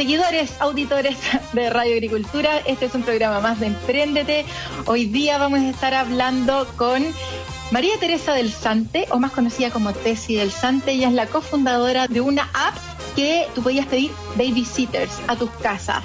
[0.00, 1.18] Seguidores, auditores
[1.52, 2.62] de Radio Agricultura.
[2.64, 4.46] Este es un programa más de Empréndete.
[4.86, 7.04] Hoy día vamos a estar hablando con
[7.70, 12.08] María Teresa del Sante, o más conocida como Tesi del Sante, ella es la cofundadora
[12.08, 12.78] de una app
[13.14, 16.02] que tú podías pedir babysitters a tus casas.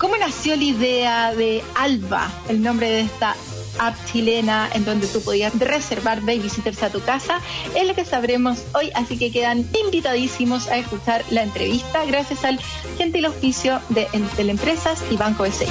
[0.00, 3.36] ¿Cómo nació la idea de Alba, el nombre de esta
[3.78, 7.40] app chilena en donde tú podías reservar babysitters a tu casa?
[7.74, 12.60] Es lo que sabremos hoy, así que quedan invitadísimos a escuchar la entrevista gracias al
[12.96, 15.66] gentil auspicio de Teleempresas y Banco BCI.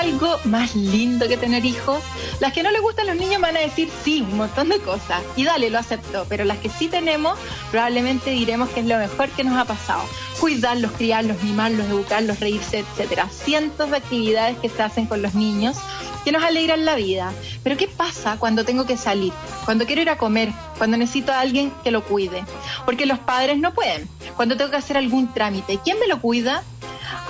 [0.00, 2.02] Algo más lindo que tener hijos?
[2.40, 5.22] Las que no les gustan los niños van a decir sí, un montón de cosas.
[5.36, 6.26] Y dale, lo acepto.
[6.28, 7.38] Pero las que sí tenemos,
[7.70, 10.02] probablemente diremos que es lo mejor que nos ha pasado.
[10.40, 13.28] Cuidarlos, criarlos, mimarlos, educarlos, reírse, etcétera.
[13.28, 15.76] Cientos de actividades que se hacen con los niños
[16.24, 17.32] que nos alegran la vida.
[17.62, 19.32] Pero ¿qué pasa cuando tengo que salir?
[19.64, 22.44] Cuando quiero ir a comer, cuando necesito a alguien que lo cuide.
[22.84, 24.08] Porque los padres no pueden.
[24.36, 26.62] Cuando tengo que hacer algún trámite, ¿quién me lo cuida?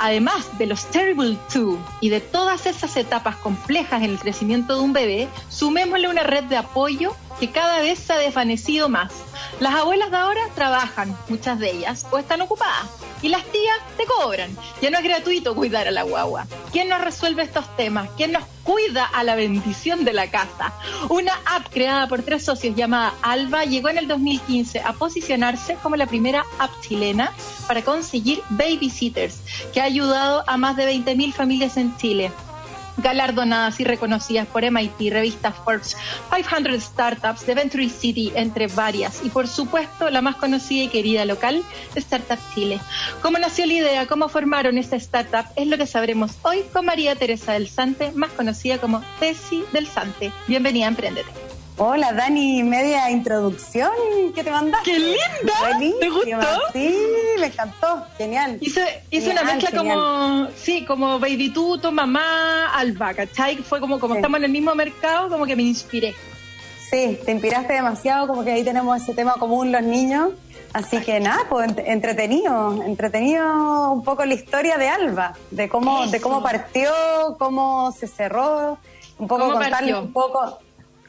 [0.02, 4.80] Además de los Terrible Two y de todas esas etapas complejas en el crecimiento de
[4.80, 9.12] un bebé, sumémosle una red de apoyo que cada vez se ha desvanecido más.
[9.60, 12.88] Las abuelas de ahora trabajan, muchas de ellas, o están ocupadas.
[13.22, 14.56] Y las tías te cobran.
[14.80, 16.46] Ya no es gratuito cuidar a la guagua.
[16.72, 18.08] ¿Quién nos resuelve estos temas?
[18.16, 20.72] ¿Quién nos cuida a la bendición de la casa?
[21.08, 25.96] Una app creada por tres socios llamada Alba llegó en el 2015 a posicionarse como
[25.96, 27.32] la primera app chilena
[27.66, 29.40] para conseguir babysitters,
[29.72, 32.30] que ha ayudado a más de 20.000 familias en Chile
[32.98, 35.96] galardonadas y reconocidas por MIT, revista Forbes,
[36.34, 39.24] 500 Startups, The Venture City, entre varias.
[39.24, 41.62] Y por supuesto, la más conocida y querida local,
[41.94, 42.80] Startup Chile.
[43.22, 44.06] ¿Cómo nació la idea?
[44.06, 45.46] ¿Cómo formaron esta startup?
[45.56, 49.86] Es lo que sabremos hoy con María Teresa del Sante, más conocida como Tesi del
[49.86, 50.32] Sante.
[50.46, 51.49] Bienvenida a Emprendete.
[51.82, 53.90] Hola Dani, media introducción
[54.34, 54.90] que te mandaste.
[54.90, 55.98] ¡Qué linda!
[55.98, 56.60] ¿Te gustó?
[56.74, 56.94] Sí,
[57.38, 58.58] me encantó, genial.
[58.60, 63.56] Hice, una mezcla como, sí, como Baby Tuto, mamá, Alba, ¿cachai?
[63.56, 66.14] Fue como, como estamos en el mismo mercado, como que me inspiré.
[66.90, 70.32] Sí, te inspiraste demasiado, como que ahí tenemos ese tema común los niños.
[70.74, 76.20] Así que nada, pues entretenido, entretenido un poco la historia de Alba, de cómo, de
[76.20, 76.92] cómo partió,
[77.38, 78.76] cómo se cerró,
[79.18, 80.58] un poco contarle un poco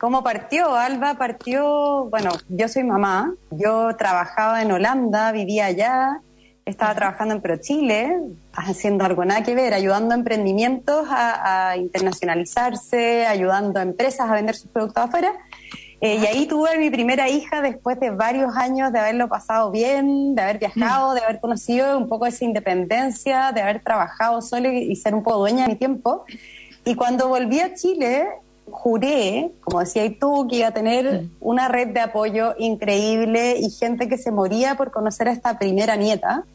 [0.01, 0.75] ¿Cómo partió?
[0.75, 6.21] Alba partió, bueno, yo soy mamá, yo trabajaba en Holanda, vivía allá,
[6.65, 8.17] estaba trabajando en ProChile,
[8.51, 14.55] haciendo algo nada que ver, ayudando a emprendimientos a, internacionalizarse, ayudando a empresas a vender
[14.55, 15.33] sus productos afuera.
[16.01, 20.33] Eh, y ahí tuve mi primera hija después de varios años de haberlo pasado bien,
[20.33, 24.95] de haber viajado, de haber conocido un poco esa independencia, de haber trabajado solo y
[24.95, 26.25] ser un poco dueña de mi tiempo.
[26.85, 28.27] Y cuando volví a Chile,
[28.71, 34.07] juré, como decía tú, que iba a tener una red de apoyo increíble y gente
[34.07, 36.45] que se moría por conocer a esta primera nieta,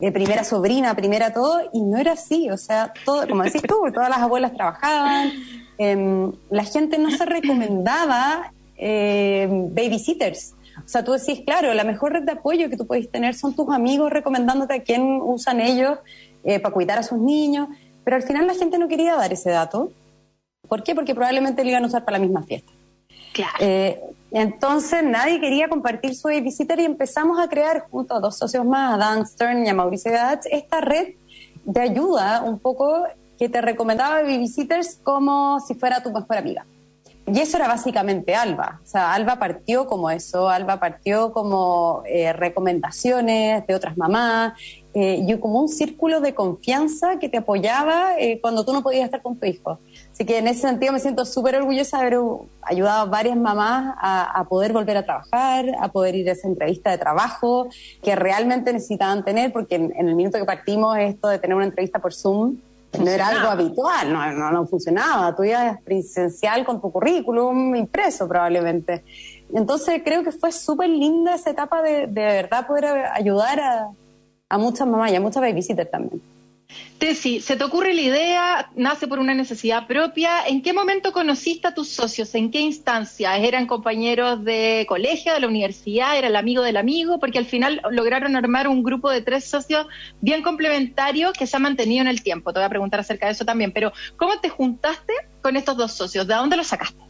[0.00, 3.76] eh, primera sobrina, primera todo, y no era así, o sea, todo, como decís tú,
[3.92, 5.30] todas las abuelas trabajaban,
[5.78, 8.52] em, la gente no se recomendaba
[8.82, 10.54] em, babysitters.
[10.78, 13.54] O sea, tú decís, claro, la mejor red de apoyo que tú puedes tener son
[13.54, 15.98] tus amigos recomendándote a quién usan ellos
[16.44, 17.68] eh, para cuidar a sus niños,
[18.02, 19.92] pero al final la gente no quería dar ese dato
[20.70, 20.94] ¿Por qué?
[20.94, 22.72] Porque probablemente lo iban a usar para la misma fiesta.
[23.32, 23.56] Claro.
[23.58, 24.00] Eh,
[24.30, 28.94] entonces nadie quería compartir su babysitter y empezamos a crear junto a dos socios más,
[28.94, 31.14] a Dan Stern y a Mauricio Gadatz, esta red
[31.64, 33.02] de ayuda un poco
[33.36, 36.64] que te recomendaba babysitters como si fuera tu mejor amiga.
[37.26, 38.80] Y eso era básicamente Alba.
[38.84, 44.52] O sea, Alba partió como eso, Alba partió como eh, recomendaciones de otras mamás
[44.94, 49.20] eh, y como un círculo de confianza que te apoyaba cuando tú no podías estar
[49.20, 49.80] con tu hijo.
[50.20, 52.18] Así que en ese sentido me siento súper orgullosa de haber
[52.60, 56.90] ayudado a varias mamás a, poder volver a trabajar, a poder ir a esa entrevista
[56.90, 57.70] de trabajo
[58.02, 62.00] que realmente necesitaban tener, porque en, el minuto que partimos esto de tener una entrevista
[62.00, 62.58] por Zoom
[62.98, 65.34] no era algo habitual, no, no, funcionaba.
[65.34, 69.02] Tú ibas presencial con tu currículum impreso probablemente.
[69.54, 73.88] Entonces creo que fue súper linda esa etapa de, de verdad poder ayudar a,
[74.50, 76.20] a muchas mamás y a muchas babysitters también.
[76.98, 80.46] Tessy, se te ocurre la idea, nace por una necesidad propia.
[80.46, 82.34] ¿En qué momento conociste a tus socios?
[82.34, 83.36] ¿En qué instancia?
[83.38, 86.18] ¿Eran compañeros de colegio, de la universidad?
[86.18, 87.18] ¿Era el amigo del amigo?
[87.18, 89.86] Porque al final lograron armar un grupo de tres socios
[90.20, 92.52] bien complementarios que se han mantenido en el tiempo.
[92.52, 93.72] Te voy a preguntar acerca de eso también.
[93.72, 96.26] Pero, ¿cómo te juntaste con estos dos socios?
[96.26, 97.09] ¿De dónde los sacaste?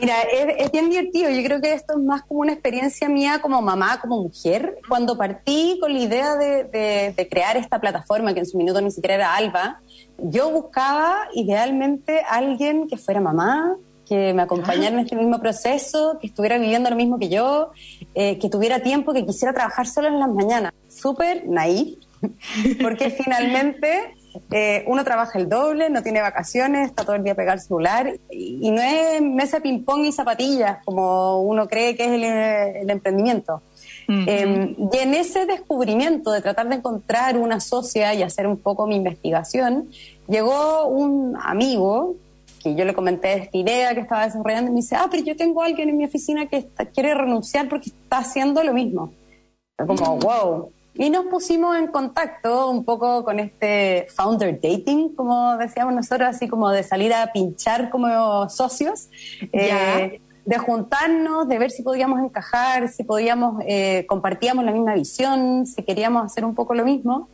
[0.00, 1.30] Mira, es, bien divertido.
[1.30, 4.78] Yo creo que esto es más como una experiencia mía como mamá, como mujer.
[4.88, 9.14] Cuando partí con la idea de, crear esta plataforma, que en su minuto ni siquiera
[9.16, 9.80] era Alba,
[10.18, 13.76] yo buscaba idealmente alguien que fuera mamá,
[14.06, 17.70] que me acompañara en este mismo proceso, que estuviera viviendo lo mismo que yo,
[18.14, 20.72] eh, que tuviera tiempo, que quisiera trabajar solo en las mañanas.
[20.88, 21.98] Súper naif,
[22.82, 24.16] porque finalmente
[24.50, 28.12] eh, uno trabaja el doble, no tiene vacaciones, está todo el día pegado al celular
[28.30, 32.10] y, no es mesa ping-pong y zapatillas como uno cree que es
[32.82, 33.62] el, emprendimiento.
[34.08, 38.88] Em, y en ese descubrimiento de tratar de encontrar una socia y hacer un poco
[38.88, 39.88] mi investigación,
[40.26, 42.16] llegó un amigo
[42.60, 45.36] que yo le comenté esta idea que estaba desarrollando y me dice, ah, pero yo
[45.36, 49.12] tengo a alguien en mi oficina que quiere renunciar porque está haciendo lo mismo.
[49.76, 55.94] Como, wow, y nos pusimos en contacto un poco con este founder dating, como decíamos
[55.94, 59.08] nosotros, así como de salir a pinchar como socios,
[59.52, 65.64] eh, de juntarnos, de ver si podíamos encajar, si podíamos, eh, compartíamos la misma visión,
[65.66, 67.28] si queríamos hacer un poco lo mismo.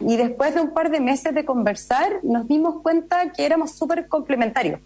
[0.00, 4.08] Y después de un par de meses de conversar, nos dimos cuenta que éramos súper
[4.08, 4.80] complementarios.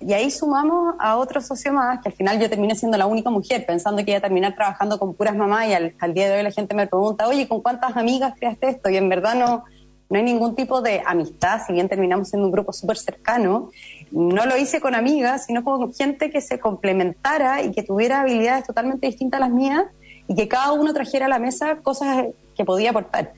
[0.00, 3.30] Y ahí sumamos a otro socio más, que al final yo terminé siendo la única
[3.30, 6.42] mujer, pensando que iba a terminar trabajando con puras mamás y al, día de hoy
[6.42, 8.90] la gente me pregunta, oye, ¿con cuántas amigas creaste esto?
[8.90, 9.64] Y en verdad no,
[10.08, 13.70] no hay ningún tipo de amistad, si bien terminamos siendo un grupo súper cercano,
[14.12, 18.66] no lo hice con amigas, sino con gente que se complementara y que tuviera habilidades
[18.66, 19.84] totalmente distintas a las mías
[20.28, 23.32] y que cada uno trajera a la mesa cosas que podía aportar.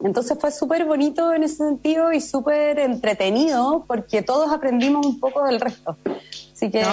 [0.00, 5.44] Entonces fue súper bonito en ese sentido y súper entretenido porque todos aprendimos un poco
[5.44, 5.96] del resto.
[6.52, 6.84] Así que...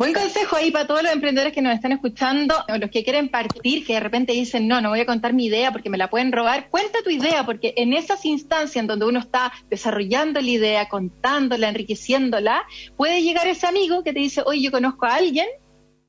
[0.00, 3.28] Buen consejo ahí para todos los emprendedores que nos están escuchando, o los que quieren
[3.28, 6.08] partir, que de repente dicen, no, no voy a contar mi idea porque me la
[6.08, 6.70] pueden robar.
[6.70, 11.68] Cuenta tu idea, porque en esas instancias en donde uno está desarrollando la idea, contándola,
[11.68, 12.62] enriqueciéndola,
[12.96, 15.46] puede llegar ese amigo que te dice, oye, yo conozco a alguien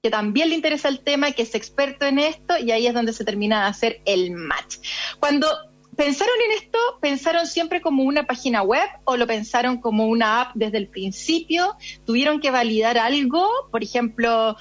[0.02, 3.14] que también le interesa el tema, que es experto en esto, y ahí es donde
[3.14, 4.78] se termina de hacer el match.
[5.20, 5.48] Cuando
[5.96, 10.56] pensaron en esto, pensaron siempre como una página web o lo pensaron como una app
[10.56, 14.56] desde el principio, tuvieron que validar algo, por ejemplo,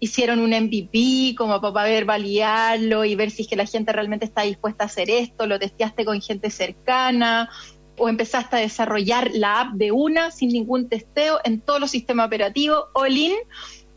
[0.00, 4.24] hicieron un MVP como para ver validarlo y ver si es que la gente realmente
[4.24, 7.50] está dispuesta a hacer esto, lo testeaste con gente cercana
[7.98, 12.26] o empezaste a desarrollar la app de una sin ningún testeo en todos los sistemas
[12.26, 13.34] operativos, all in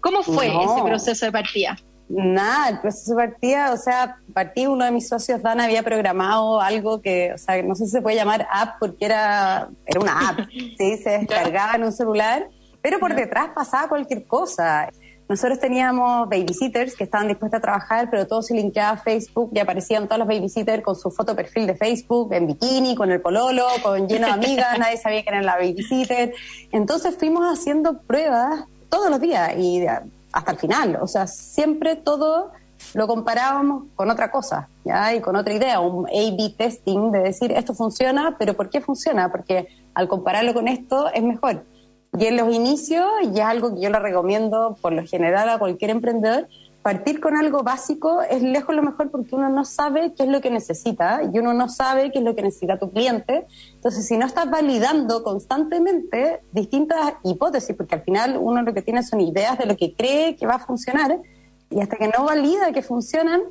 [0.02, 1.78] ¿Cómo fue ese proceso de partida?
[2.10, 6.60] Nada, el proceso de partida, o sea, partí uno de mis socios, Dan, había programado
[6.60, 10.30] algo que, o sea, no sé si se puede llamar app porque era, era una
[10.30, 10.98] app, ¿sí?
[10.98, 12.48] se descargaba en un celular,
[12.82, 14.90] pero por detrás pasaba cualquier cosa.
[15.28, 19.60] Nosotros teníamos babysitters que estaban dispuestos a trabajar, pero todo se linkeaba a Facebook y
[19.60, 23.68] aparecían todos los babysitters con su foto perfil de Facebook, en bikini, con el pololo,
[23.84, 26.34] con lleno de amigas, nadie sabía que eran la babysitter.
[26.72, 29.86] Entonces fuimos haciendo pruebas todos los días y
[30.32, 31.00] hasta el final.
[31.02, 32.52] O sea, siempre todo
[32.94, 35.14] lo comparábamos con otra cosa, ¿ya?
[35.14, 39.32] Y con otra idea, un A-B testing de decir esto funciona, pero ¿por qué funciona?
[39.32, 41.66] Porque al compararlo con esto es mejor.
[42.18, 45.60] Y en los inicios, ya es algo que yo le recomiendo por lo general a
[45.60, 46.48] cualquier emprendedor,
[46.82, 50.42] partir con algo básico es lejos lo mejor porque uno no sabe qué es lo
[50.42, 53.46] que necesita y uno no sabe qué es lo que necesita tu cliente.
[53.76, 59.04] Entonces, si no estás validando constantemente distintas hipótesis, porque al final uno lo que tiene
[59.04, 61.20] son ideas de lo que cree que va a funcionar
[61.70, 63.42] y hasta que no valida que funcionan,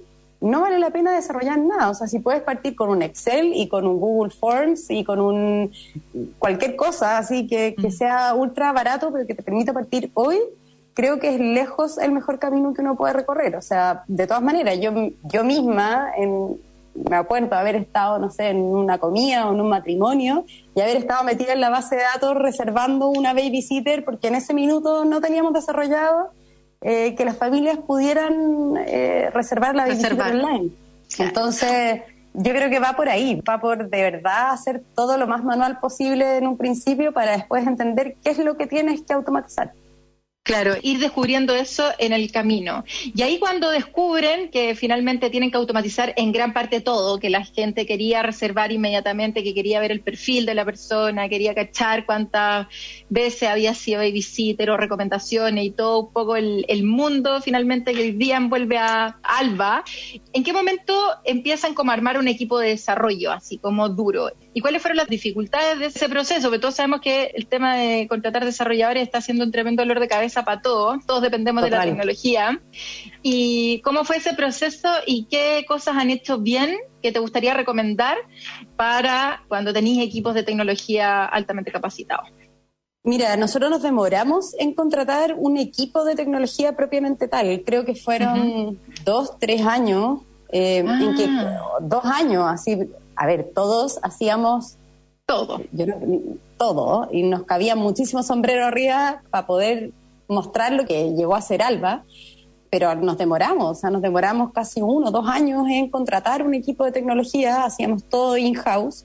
[0.40, 1.90] no vale la pena desarrollar nada.
[1.90, 5.20] O sea, si puedes partir con un Excel y con un Google Forms y con
[5.20, 5.72] un
[6.38, 7.92] cualquier cosa así que, que mm.
[7.92, 10.38] sea ultra barato, pero que te permita partir hoy,
[10.98, 13.54] creo que es lejos el mejor camino que uno puede recorrer.
[13.54, 14.90] O sea, de todas maneras, yo,
[15.22, 16.08] yo misma,
[16.92, 20.96] me acuerdo haber estado, no sé, en una comida o en un matrimonio y haber
[20.96, 25.20] estado metida en la base de datos reservando una babysitter porque en ese minuto no
[25.20, 26.32] teníamos desarrollado
[26.80, 30.70] eh, que las familias pudieran eh, reservar la babysitter online.
[31.20, 32.02] Entonces,
[32.34, 35.78] yo creo que va por ahí, va por de verdad hacer todo lo más manual
[35.78, 39.70] posible en un principio para después entender qué es lo que tienes que automatizar.
[40.48, 42.82] Claro, ir descubriendo eso en el camino.
[43.14, 47.44] Y ahí cuando descubren que finalmente tienen que automatizar en gran parte todo, que la
[47.44, 52.66] gente quería reservar inmediatamente, que quería ver el perfil de la persona, quería cachar cuántas
[53.10, 58.12] veces había sido babysitter o recomendaciones y todo un poco el, mundo finalmente que hoy
[58.12, 59.84] día envuelve a Alba,
[60.32, 64.30] ¿en qué momento empiezan como a armar un equipo de desarrollo así como duro?
[64.58, 66.48] ¿Y cuáles fueron las dificultades de ese proceso?
[66.48, 70.08] Porque todos sabemos que el tema de contratar desarrolladores está siendo un tremendo dolor de
[70.08, 72.60] cabeza para todos, todos dependemos de la tecnología.
[73.22, 78.16] ¿Y cómo fue ese proceso y qué cosas han hecho bien que te gustaría recomendar
[78.74, 82.28] para cuando tenéis equipos de tecnología altamente capacitados?
[83.04, 87.62] Mira, nosotros nos demoramos en contratar un equipo de tecnología propiamente tal.
[87.64, 91.60] Creo que fueron dos, tres años, eh, en que, ah.
[91.80, 92.76] dos años, así,
[93.18, 94.76] a ver, todos hacíamos
[95.26, 95.60] todo.
[96.56, 99.90] todo, y nos cabía muchísimo sombrero arriba para poder
[100.26, 102.04] mostrar lo que llegó a ser Alba,
[102.70, 106.84] pero nos demoramos, o sea, nos demoramos casi uno, dos años en contratar un equipo
[106.84, 109.04] de tecnología, hacíamos todo in-house,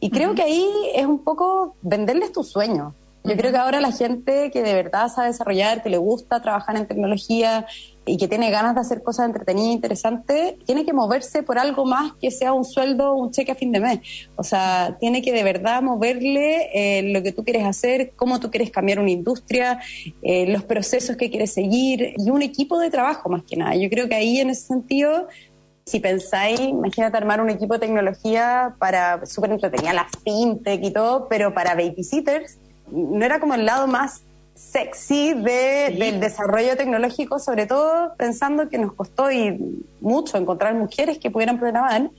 [0.00, 2.94] y creo que ahí es un poco venderles tu sueño.
[3.26, 6.76] Yo creo que ahora la gente que de verdad sabe desarrollar, que le gusta trabajar
[6.76, 7.66] en tecnología
[8.04, 11.84] y que tiene ganas de hacer cosas entretenidas e interesantes, tiene que moverse por algo
[11.84, 13.98] más que sea un sueldo un cheque a fin de mes.
[14.36, 18.48] O sea, tiene que de verdad moverle eh, lo que tú quieres hacer, cómo tú
[18.48, 19.80] quieres cambiar una industria,
[20.22, 23.74] eh, los procesos que quieres seguir y un equipo de trabajo más que nada.
[23.74, 25.26] Yo creo que ahí en ese sentido
[25.84, 31.28] si pensáis, imagínate armar un equipo de tecnología para súper entretenida, la fintech y todo,
[31.28, 32.58] pero para babysitters,
[32.90, 34.22] no era como el lado más
[34.54, 39.58] sexy del desarrollo tecnológico, sobre todo pensando que nos costó y
[40.00, 42.10] mucho encontrar mujeres que pudieran programar,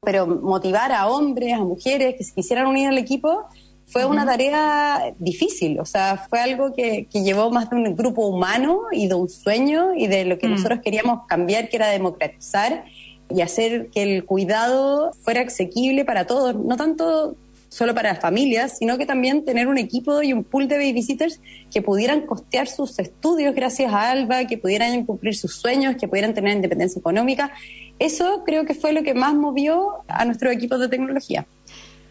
[0.00, 3.46] pero motivar a hombres, a mujeres que se quisieran unir al equipo
[3.86, 8.82] fue una tarea difícil, o sea, fue algo que, llevó más de un grupo humano
[8.92, 10.52] y de un sueño y de lo que mm.
[10.52, 12.84] nosotros queríamos cambiar, que era democratizar
[13.28, 17.34] y hacer que el cuidado fuera asequible para todos, no tanto
[17.70, 21.40] solo para las familias, sino que también tener un equipo y un pool de babysitters
[21.72, 26.34] que pudieran costear sus estudios gracias a Alba, que pudieran cumplir sus sueños, que pudieran
[26.34, 27.52] tener independencia económica.
[27.98, 31.46] Eso creo que fue lo que más movió a nuestro equipo de tecnología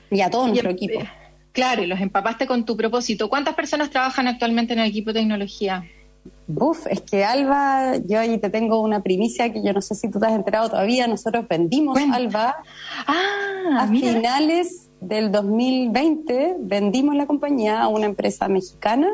[0.09, 1.01] y a todo nuestro equipo.
[1.51, 3.29] Claro, y los empapaste con tu propósito.
[3.29, 5.83] ¿Cuántas personas trabajan actualmente en el equipo de tecnología?
[6.47, 10.09] Buf, es que Alba, yo ahí te tengo una primicia que yo no sé si
[10.09, 12.55] tú te has enterado todavía, nosotros vendimos Alba
[13.07, 19.09] ah, a finales del 2020 vendimos la compañía a una empresa mexicana.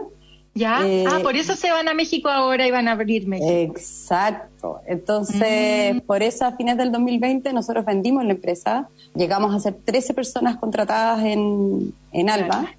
[0.54, 3.52] Ya, ah, eh, por eso se van a México ahora y van a abrir México.
[3.52, 4.80] Exacto.
[4.88, 6.00] Entonces, mm.
[6.00, 8.88] por eso a fines del 2020 nosotros vendimos la empresa.
[9.16, 12.74] Llegamos a ser 13 personas contratadas en, en Alba.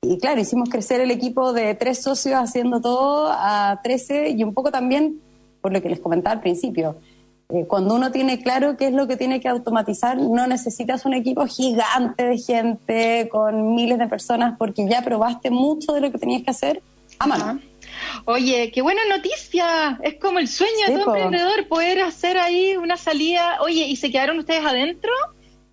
[0.00, 4.54] Y claro, hicimos crecer el equipo de tres socios haciendo todo a 13 y un
[4.54, 5.20] poco también
[5.60, 6.96] por lo que les comentaba al principio
[7.66, 11.46] cuando uno tiene claro qué es lo que tiene que automatizar, no necesitas un equipo
[11.46, 16.42] gigante de gente con miles de personas porque ya probaste mucho de lo que tenías
[16.42, 16.82] que hacer
[17.18, 17.60] a mano.
[18.26, 19.98] Oye, qué buena noticia.
[20.02, 23.58] Es como el sueño de todo emprendedor poder hacer ahí una salida.
[23.62, 25.10] Oye, ¿y se quedaron ustedes adentro?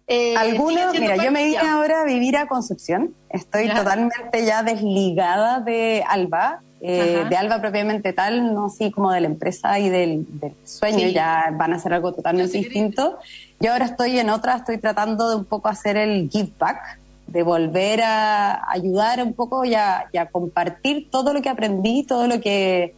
[0.08, 3.16] Eh, Algunos, mira, yo me vine ahora a vivir a Concepción.
[3.30, 6.62] Estoy totalmente ya desligada de Alba.
[6.88, 10.28] Eh, de Alba propiamente tal, no así como de la empresa y del,
[10.66, 13.18] sueño, ya van a ser algo totalmente distinto.
[13.60, 17.42] Yo ahora estoy en otra, estoy tratando de un poco hacer el give back, de
[17.42, 22.94] volver a ayudar un poco y a, compartir todo lo que aprendí, todo lo que,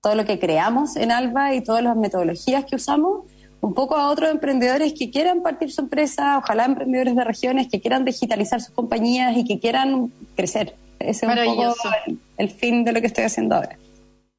[0.00, 3.24] todo lo que creamos en Alba y todas las metodologías que usamos,
[3.60, 7.80] un poco a otros emprendedores que quieran partir su empresa, ojalá emprendedores de regiones que
[7.80, 10.76] quieran digitalizar sus compañías y que quieran crecer.
[10.98, 11.74] Ese es un poco
[12.38, 13.76] el, fin de lo que estoy haciendo ahora.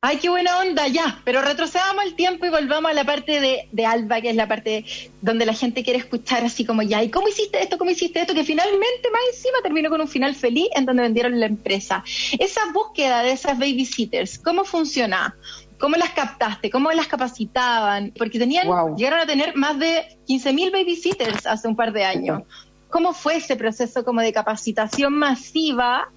[0.07, 1.19] Ay, qué buena onda, ya.
[1.23, 4.47] Pero retrocedamos el tiempo y volvamos a la parte de, de, Alba, que es la
[4.47, 4.85] parte
[5.21, 7.79] donde la gente quiere escuchar así como ya, ¿y cómo hiciste esto?
[7.79, 8.35] ¿Cómo hiciste esto?
[8.35, 12.03] Que finalmente, más encima, terminó con un final feliz en donde vendieron la empresa.
[12.37, 15.35] Esa búsqueda de esas babysitters, ¿cómo funciona?
[15.79, 16.69] ¿Cómo las captaste?
[16.69, 18.13] ¿Cómo las capacitaban?
[18.15, 22.43] Porque tenían, llegaron a tener más de 15.000 babysitters hace un par de años.
[22.89, 26.09] ¿Cómo fue ese proceso como de capacitación masiva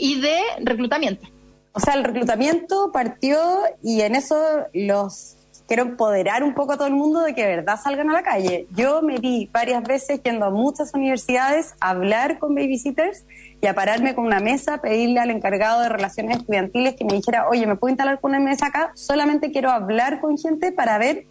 [0.00, 1.26] y de reclutamiento.
[1.72, 3.38] O sea, el reclutamiento partió
[3.82, 4.36] y en eso
[4.72, 5.36] los
[5.68, 8.66] quiero empoderar un poco a todo el mundo de que verdad salgan a la calle.
[8.74, 13.24] Yo me vi varias veces yendo a muchas universidades a hablar con babysitters
[13.60, 17.48] y a pararme con una mesa, pedirle al encargado de relaciones estudiantiles que me dijera,
[17.48, 18.90] oye, ¿me puedo instalar con una mesa acá?
[18.94, 21.26] Solamente quiero hablar con gente para ver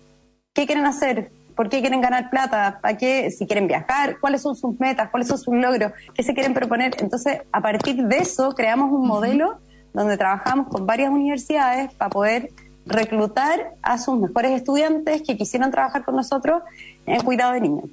[0.53, 4.55] qué quieren hacer, por qué quieren ganar plata, para qué, si quieren viajar, cuáles son
[4.55, 6.95] sus metas, cuáles son sus logros, qué se quieren proponer.
[6.99, 9.59] Entonces, a partir de eso, creamos un modelo
[9.91, 12.49] donde trabajamos con varias universidades para poder
[12.85, 16.61] reclutar a sus mejores estudiantes que quisieran trabajar con nosotros
[17.05, 17.89] en cuidado de niños.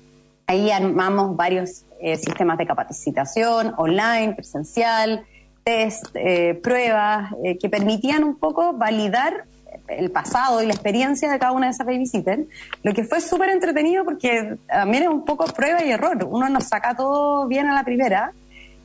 [0.46, 5.26] Ahí armamos varios eh, sistemas de capacitación online, presencial,
[5.64, 9.46] test, eh, pruebas, eh, que permitían un poco validar
[9.88, 12.42] el pasado y la experiencia de cada una de esas babysitters,
[12.82, 16.26] lo que fue súper entretenido porque también es un poco prueba y error.
[16.28, 18.32] Uno nos saca todo bien a la primera,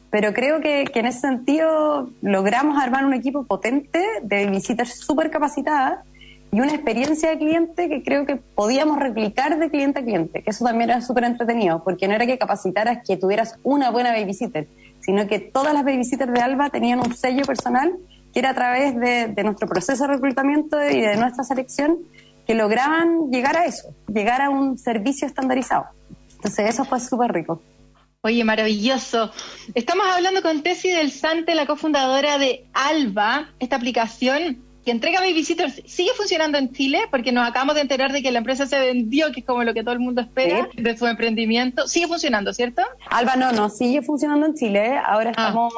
[0.10, 6.00] pero creo que, en ese sentido logramos armar un equipo potente de babysitters súper capacitadas
[6.51, 10.50] y una experiencia de cliente que creo que podíamos replicar de cliente a cliente, que
[10.50, 14.67] eso también era súper entretenido, porque no era que capacitaras que tuvieras una buena babysitter,
[15.00, 17.98] sino que todas las babysitters de Alba tenían un sello personal
[18.34, 21.98] que era a través de, nuestro proceso de reclutamiento y de nuestra selección
[22.46, 25.86] que lograban llegar a eso, llegar a un servicio estandarizado.
[26.36, 27.62] Entonces eso fue súper rico.
[28.24, 29.32] Oye, maravilloso.
[29.74, 35.82] Estamos hablando con Tessy del Sante, la cofundadora de Alba, esta aplicación que entrega Babysitters.
[35.86, 37.02] ¿Sigue funcionando en Chile?
[37.10, 39.74] Porque nos acabamos de enterar de que la empresa se vendió, que es como lo
[39.74, 41.88] que todo el mundo espera de su emprendimiento.
[41.88, 42.84] Sigue funcionando, ¿cierto?
[43.10, 44.98] Alba, no, no, sigue funcionando en Chile.
[45.04, 45.48] Ahora ah.
[45.48, 45.74] estamos,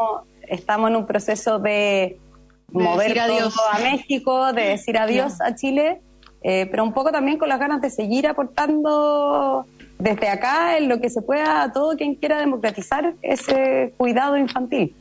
[0.48, 2.18] estamos en un proceso de
[2.74, 6.02] mover todo a México, de decir adiós a Chile,
[6.42, 9.66] eh, pero un poco también con las ganas de seguir aportando
[10.00, 14.96] desde acá en lo que se pueda a todo quien quiera democratizar ese cuidado infantil.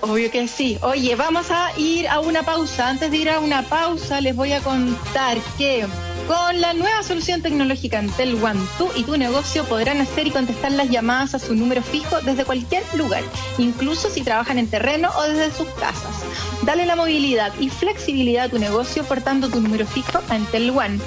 [0.00, 0.78] Obvio que sí.
[0.82, 2.88] Oye, vamos a ir a una pausa.
[2.88, 5.86] Antes de ir a una pausa, les voy a contar que
[6.28, 10.72] con la nueva solución tecnológica Entel One, tú y tu negocio podrán hacer y contestar
[10.72, 13.22] las llamadas a su número fijo desde cualquier lugar,
[13.58, 16.53] incluso si trabajan en terreno o desde sus casas.
[16.64, 20.98] Dale la movilidad y flexibilidad a tu negocio portando tu número fijo a Entel One.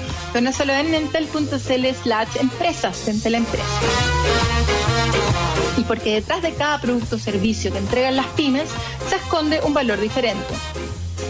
[0.52, 3.64] solo en entel.cl slash empresas Entel Empresa.
[5.76, 8.68] Y porque detrás de cada producto o servicio que entregan las pymes
[9.08, 10.54] se esconde un valor diferente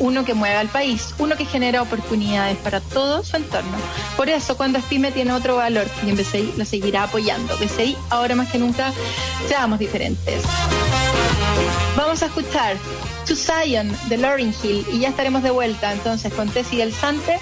[0.00, 3.76] uno que mueve al país, uno que genera oportunidades para todo su entorno.
[4.16, 7.56] Por eso, cuando Pyme tiene otro valor y en BCI lo seguirá apoyando.
[7.58, 8.92] BCI, ahora más que nunca,
[9.48, 10.44] seamos diferentes.
[11.96, 12.76] Vamos a escuchar
[13.26, 17.38] To Zion de Lauryn Hill y ya estaremos de vuelta entonces con Tessie del Sante,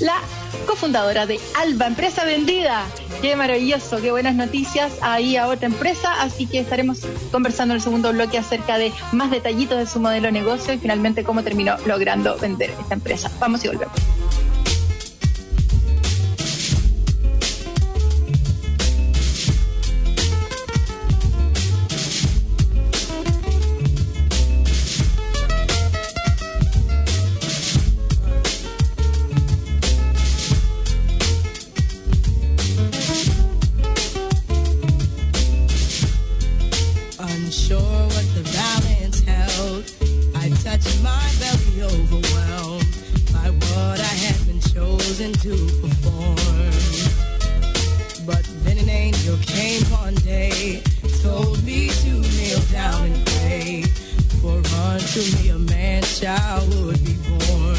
[0.00, 0.20] la
[0.66, 2.84] cofundadora de Alba, empresa vendida.
[3.20, 6.20] Qué maravilloso, qué buenas noticias ahí a otra empresa.
[6.20, 10.26] Así que estaremos conversando en el segundo bloque acerca de más detallitos de su modelo
[10.26, 13.30] de negocio y finalmente cómo terminó logrando vender esta empresa.
[13.38, 13.94] Vamos y volvemos.
[55.12, 57.76] To me, a man child would be born.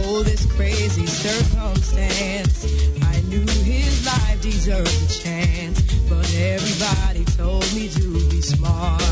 [0.00, 2.64] Oh, this crazy circumstance.
[3.02, 9.02] I knew his life deserved a chance, but everybody told me to be smart.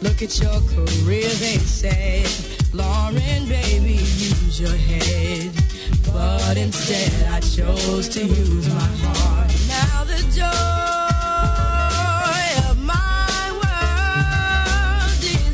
[0.00, 2.26] Look at your career, they said.
[2.72, 5.50] Lauren, baby, use your head.
[6.10, 9.52] But instead, I chose to use my heart.
[9.68, 10.89] Now the joy.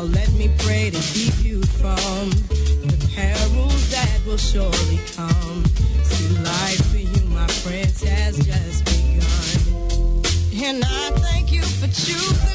[0.00, 2.30] Now let me pray to keep you from
[2.88, 5.62] the perils that will surely come.
[6.04, 10.64] See, life for you, my friends, has just begun.
[10.64, 12.49] And I thank you for choosing.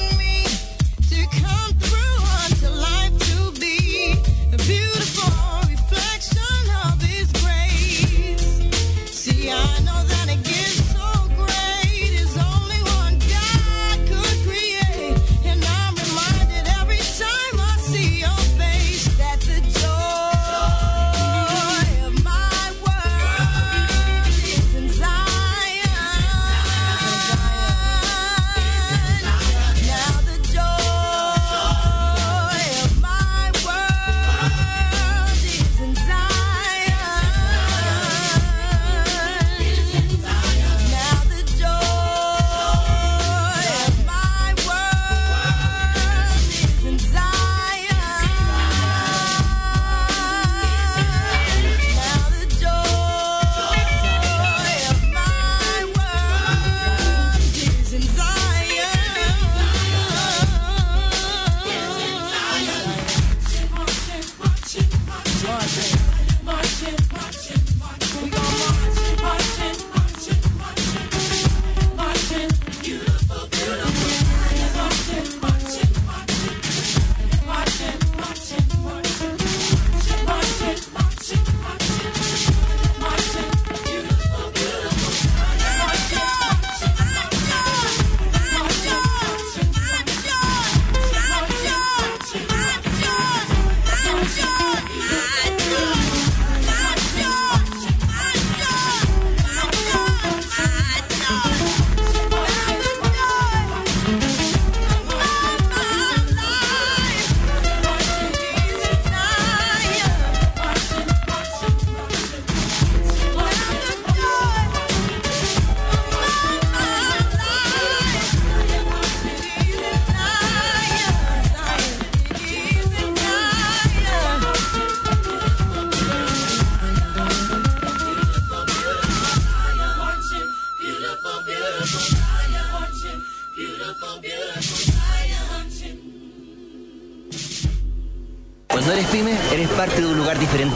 [139.85, 140.75] Parte de un lugar diferente.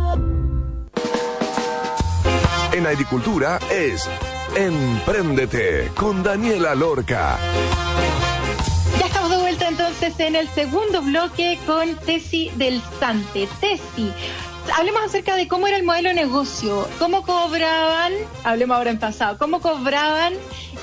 [2.73, 4.09] En agricultura es
[4.55, 7.37] Empréndete con Daniela Lorca.
[8.97, 13.49] Ya estamos de vuelta entonces en el segundo bloque con Tesi del Sante.
[13.59, 14.13] Tesi,
[14.77, 19.37] hablemos acerca de cómo era el modelo de negocio, cómo cobraban, hablemos ahora en pasado,
[19.37, 20.33] cómo cobraban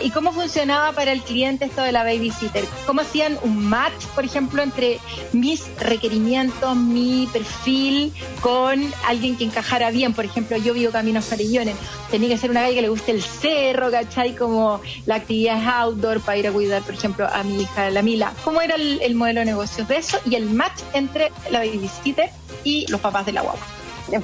[0.00, 2.64] y cómo funcionaba para el cliente esto de la babysitter.
[2.86, 4.98] Cómo hacían un match, por ejemplo, entre
[5.32, 10.14] mis requerimientos, mi perfil con alguien que encajara bien.
[10.14, 11.76] Por ejemplo, yo vivo Caminos Farillones.
[12.10, 14.36] Tenía que ser una galla que le guste el cerro, ¿cachai?
[14.36, 18.32] Como la actividad outdoor para ir a cuidar, por ejemplo, a mi hija, la Mila.
[18.44, 22.30] ¿Cómo era el, el modelo de negocios de eso y el match entre la babysitter
[22.64, 23.66] y los papás de la guagua?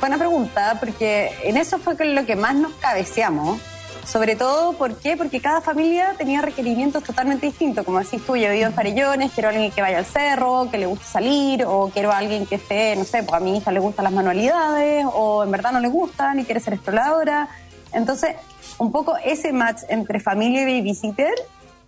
[0.00, 3.60] Buena pregunta, porque en eso fue lo que más nos cabeceamos.
[4.06, 5.16] Sobre todo, ¿por qué?
[5.16, 7.84] Porque cada familia tenía requerimientos totalmente distintos.
[7.86, 10.76] Como decís tú, yo vivo en Farellones, quiero a alguien que vaya al cerro, que
[10.76, 13.72] le guste salir, o quiero a alguien que esté, no sé, pues a mi hija
[13.72, 17.48] le gustan las manualidades, o en verdad no le gustan y quiere ser exploradora.
[17.92, 18.36] Entonces,
[18.78, 21.34] un poco ese match entre familia y babysitter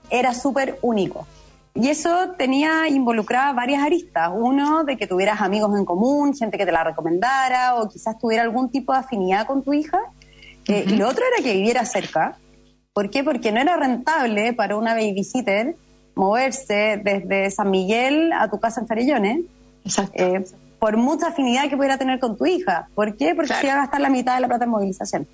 [0.09, 1.27] era súper único.
[1.77, 4.31] Y eso tenía involucrada varias aristas.
[4.35, 8.43] Uno, de que tuvieras amigos en común, gente que te la recomendara, o quizás tuviera
[8.43, 10.01] algún tipo de afinidad con tu hija.
[10.69, 12.39] Eh, y lo otro era que viviera cerca.
[12.93, 13.23] ¿Por qué?
[13.23, 15.77] Porque no era rentable para una babysitter
[16.15, 19.41] moverse desde San Miguel a tu casa en Farellones.
[20.15, 20.45] Eh,
[20.79, 22.89] por mucha afinidad que pudiera tener con tu hija.
[22.95, 23.35] ¿Por qué?
[23.35, 25.27] Porque se iba a gastar la mitad de la plata en movilización.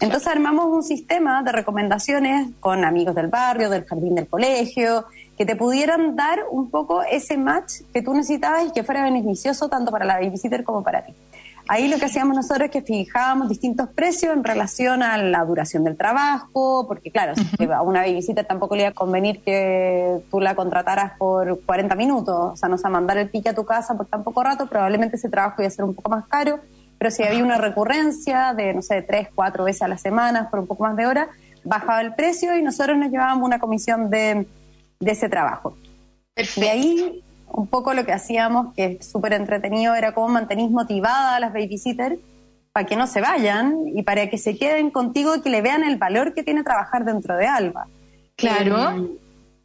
[0.00, 5.06] Entonces armamos un sistema de recomendaciones con amigos del barrio, del jardín del colegio,
[5.40, 9.70] que te pudieran dar un poco ese match que tú necesitabas y que fuera beneficioso
[9.70, 11.14] tanto para la babysitter como para ti.
[11.66, 15.82] Ahí lo que hacíamos nosotros es que fijábamos distintos precios en relación a la duración
[15.82, 17.32] del trabajo, porque claro,
[17.74, 22.52] a una babysitter tampoco le iba a convenir que tú la contrataras por 40 minutos,
[22.52, 25.16] o sea, no sé, mandar el pique a tu casa por tan poco rato, probablemente
[25.16, 26.60] ese trabajo iba a ser un poco más caro,
[26.98, 30.60] pero si había una recurrencia de, no sé, tres, cuatro veces a la semana por
[30.60, 31.30] un poco más de hora,
[31.64, 34.46] bajaba el precio y nosotros nos llevábamos una comisión de,
[35.00, 35.76] de ese trabajo.
[36.56, 41.36] De ahí un poco lo que hacíamos, que es súper entretenido, era cómo mantenís motivada
[41.36, 42.18] a las babysitters
[42.72, 45.82] para que no se vayan y para que se queden contigo y que le vean
[45.82, 47.88] el valor que tiene trabajar dentro de Alba.
[48.36, 48.90] Claro.
[48.90, 49.10] Eh,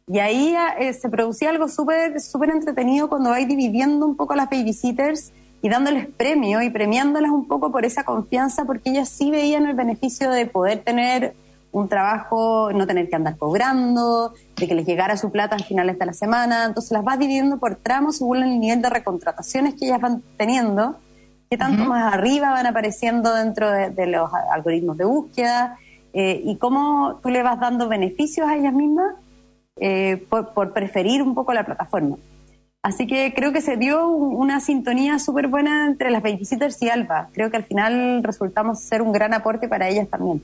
[0.08, 4.50] y ahí eh, se producía algo súper súper entretenido cuando vais dividiendo un poco las
[4.50, 9.66] babysitters y dándoles premio y premiándolas un poco por esa confianza, porque ellas sí veían
[9.66, 11.34] el beneficio de poder tener
[11.76, 15.98] un trabajo, no tener que andar cobrando, de que les llegara su plata al finales
[15.98, 16.64] de la semana.
[16.64, 20.96] Entonces las vas dividiendo por tramos según el nivel de recontrataciones que ellas van teniendo,
[21.50, 25.78] que tanto más arriba van apareciendo dentro de, los algoritmos de búsqueda
[26.14, 29.14] eh, y cómo tú le vas dando beneficios a ellas mismas
[29.78, 32.16] eh, por, por, preferir un poco la plataforma.
[32.82, 37.28] Así que creo que se dio una sintonía súper buena entre las babysitters y Alba.
[37.34, 40.42] Creo que al final resultamos ser un gran aporte para ellas también.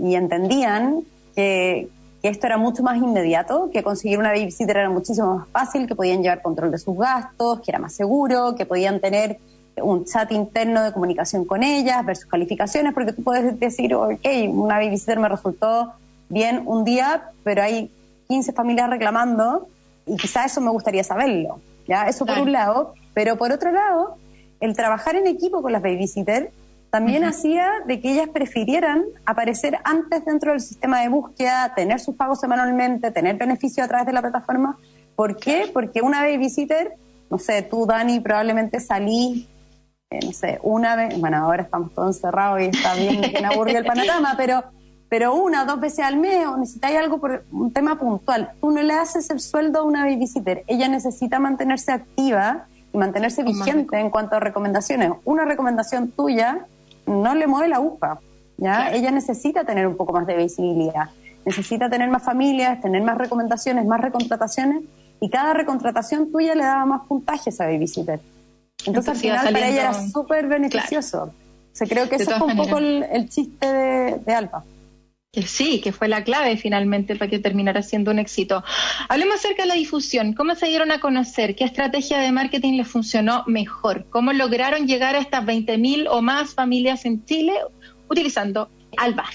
[0.00, 1.04] y entendían
[1.36, 1.88] que,
[2.22, 5.94] que esto era mucho más inmediato, que conseguir una babysitter era muchísimo más fácil, que
[5.94, 9.38] podían llevar control de sus gastos, que era más seguro, que podían tener
[9.82, 14.26] un chat interno de comunicación con ellas, ver sus calificaciones, porque tú puedes decir, ok,
[14.48, 15.92] una babysitter me resultó
[16.28, 17.90] bien un día, pero hay
[18.28, 19.68] 15 familias reclamando
[20.06, 21.60] y quizá eso me gustaría saberlo.
[21.86, 22.06] ¿ya?
[22.06, 24.16] Eso por un lado, pero por otro lado,
[24.60, 26.48] el trabajar en equipo con las babysitters
[26.90, 32.16] también hacía de que ellas prefirieran aparecer antes dentro del sistema de búsqueda, tener sus
[32.16, 34.76] pagos semanalmente, tener beneficio a través de la plataforma.
[35.14, 35.70] ¿Por qué?
[35.72, 36.94] Porque una babysitter,
[37.30, 39.46] no sé, tú, Dani, probablemente salís,
[40.10, 43.78] eh, no sé, una vez, bueno, ahora estamos todos encerrados y está bien que aburrió
[43.78, 44.64] el panorama, pero,
[45.08, 48.50] pero una o dos veces al mes o necesitáis algo por un tema puntual.
[48.60, 53.44] Tú no le haces el sueldo a una babysitter, ella necesita mantenerse activa y mantenerse
[53.44, 55.12] vigente en cuanto a recomendaciones.
[55.24, 56.66] Una recomendación tuya
[57.10, 58.20] no le mueve la UPA.
[58.56, 58.92] ¿ya?
[58.92, 61.10] Ella necesita tener un poco más de visibilidad,
[61.44, 64.82] necesita tener más familias, tener más recomendaciones, más recontrataciones,
[65.20, 68.20] y cada recontratación tuya le daba más puntaje a babysitter.
[68.86, 71.34] Entonces, al final, para ella era súper beneficioso.
[71.72, 74.64] se creo que ese fue un poco el, chiste de, de Alba.
[75.32, 78.64] Que sí, que fue la clave finalmente para que terminara siendo un éxito.
[79.08, 80.32] Hablemos acerca de la difusión.
[80.32, 81.54] ¿Cómo se dieron a conocer?
[81.54, 84.06] ¿Qué estrategia de marketing les funcionó mejor?
[84.10, 87.52] ¿Cómo lograron llegar a estas 20.000 o más familias en Chile
[88.08, 89.26] utilizando Alba?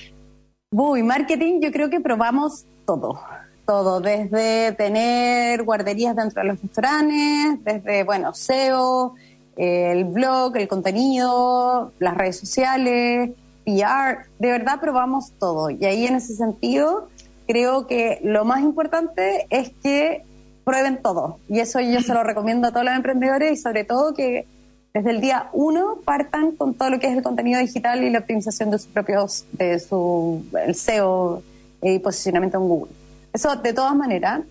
[0.71, 3.17] Uy, marketing yo creo que probamos todo.
[3.65, 9.15] Todo, desde tener guarderías dentro de los restaurantes, desde, bueno, SEO,
[9.55, 13.31] el blog, el contenido, las redes sociales,
[13.65, 15.69] PR, de verdad probamos todo.
[15.69, 17.09] Y ahí en ese sentido,
[17.47, 20.23] creo que lo más importante es que
[20.63, 21.39] prueben todo.
[21.49, 24.47] Y eso yo se lo recomiendo a todos los emprendedores y sobre todo que
[24.93, 28.19] desde el día uno partan con todo lo que es el contenido digital y la
[28.19, 31.43] optimización de sus propios, de su el SEO
[31.81, 32.93] y posicionamiento en Google.
[33.33, 34.41] Eso de todas maneras,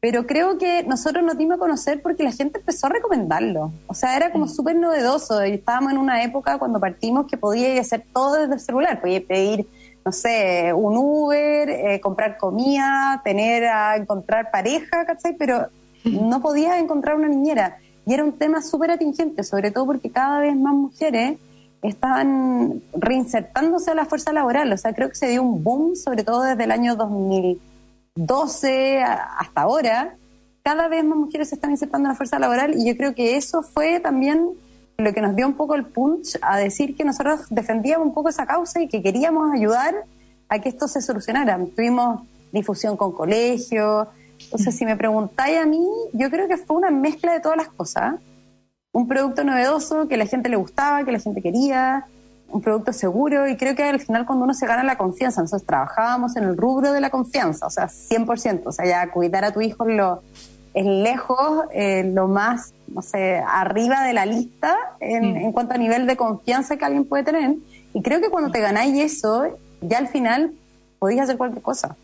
[0.00, 3.72] pero creo que nosotros nos dimos a conocer porque la gente empezó a recomendarlo.
[3.88, 4.48] O sea, era como mm.
[4.48, 5.44] súper novedoso.
[5.44, 9.00] Y estábamos en una época cuando partimos que podía hacer todo desde el celular.
[9.00, 9.66] Podía pedir,
[10.04, 15.34] no sé, un Uber, eh, comprar comida, tener a encontrar pareja, ¿cachai?
[15.36, 15.66] Pero
[16.04, 17.78] no podías encontrar una niñera.
[18.06, 21.38] Y era un tema súper atingente, sobre todo porque cada vez más mujeres
[21.82, 24.72] estaban reinsertándose a la fuerza laboral.
[24.72, 27.60] O sea, creo que se dio un boom, sobre todo desde el año 2000
[28.26, 30.16] 12 hasta ahora,
[30.62, 33.36] cada vez más mujeres se están insertando en la fuerza laboral y yo creo que
[33.36, 34.50] eso fue también
[34.98, 38.28] lo que nos dio un poco el punch a decir que nosotros defendíamos un poco
[38.30, 39.94] esa causa y que queríamos ayudar
[40.48, 41.58] a que esto se solucionara.
[41.76, 44.08] Tuvimos difusión con colegios.
[44.40, 47.68] Entonces, si me preguntáis a mí, yo creo que fue una mezcla de todas las
[47.68, 48.16] cosas.
[48.92, 52.06] Un producto novedoso que la gente le gustaba, que la gente quería,
[52.50, 55.66] un producto seguro y creo que al final cuando uno se gana la confianza, nosotros
[55.66, 59.52] trabajábamos en el rubro de la confianza, o sea, 100%, o sea, ya cuidar a
[59.52, 60.22] tu hijo lo,
[60.74, 65.36] es lejos, eh, lo más, no sé, arriba de la lista en, mm.
[65.36, 67.56] en cuanto a nivel de confianza que alguien puede tener.
[67.92, 69.46] Y creo que cuando te ganáis eso,
[69.80, 70.52] ya al final
[70.98, 71.96] podéis hacer cualquier cosa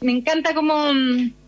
[0.00, 0.92] me encanta como,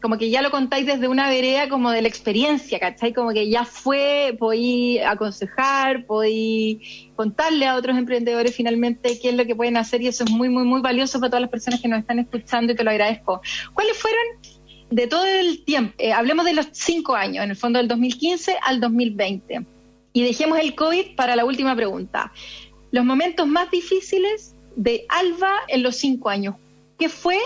[0.00, 3.12] como que ya lo contáis desde una vereda como de la experiencia, ¿cachai?
[3.12, 9.44] Como que ya fue, podí aconsejar, podí contarle a otros emprendedores finalmente qué es lo
[9.44, 11.88] que pueden hacer y eso es muy, muy, muy valioso para todas las personas que
[11.88, 13.42] nos están escuchando y te lo agradezco.
[13.74, 14.22] ¿Cuáles fueron
[14.90, 15.94] de todo el tiempo?
[15.98, 19.66] Eh, hablemos de los cinco años, en el fondo del 2015 al 2020.
[20.14, 22.32] Y dejemos el COVID para la última pregunta.
[22.92, 26.54] Los momentos más difíciles de Alba en los cinco años.
[26.98, 27.36] ¿Qué fue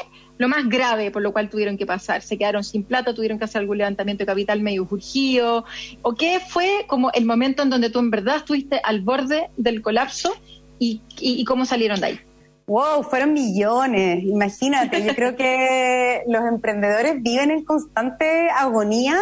[0.43, 2.21] lo más grave por lo cual tuvieron que pasar.
[2.21, 5.65] Se quedaron sin plata, tuvieron que hacer algún levantamiento de capital medio urgido.
[6.03, 9.81] ¿O qué fue como el momento en donde tú en verdad estuviste al borde del
[9.81, 10.35] colapso
[10.79, 12.21] y, cómo salieron de ahí?
[12.67, 15.05] Wow, fueron millones, imagínate.
[15.05, 19.17] Yo creo que los emprendedores viven en constante agonía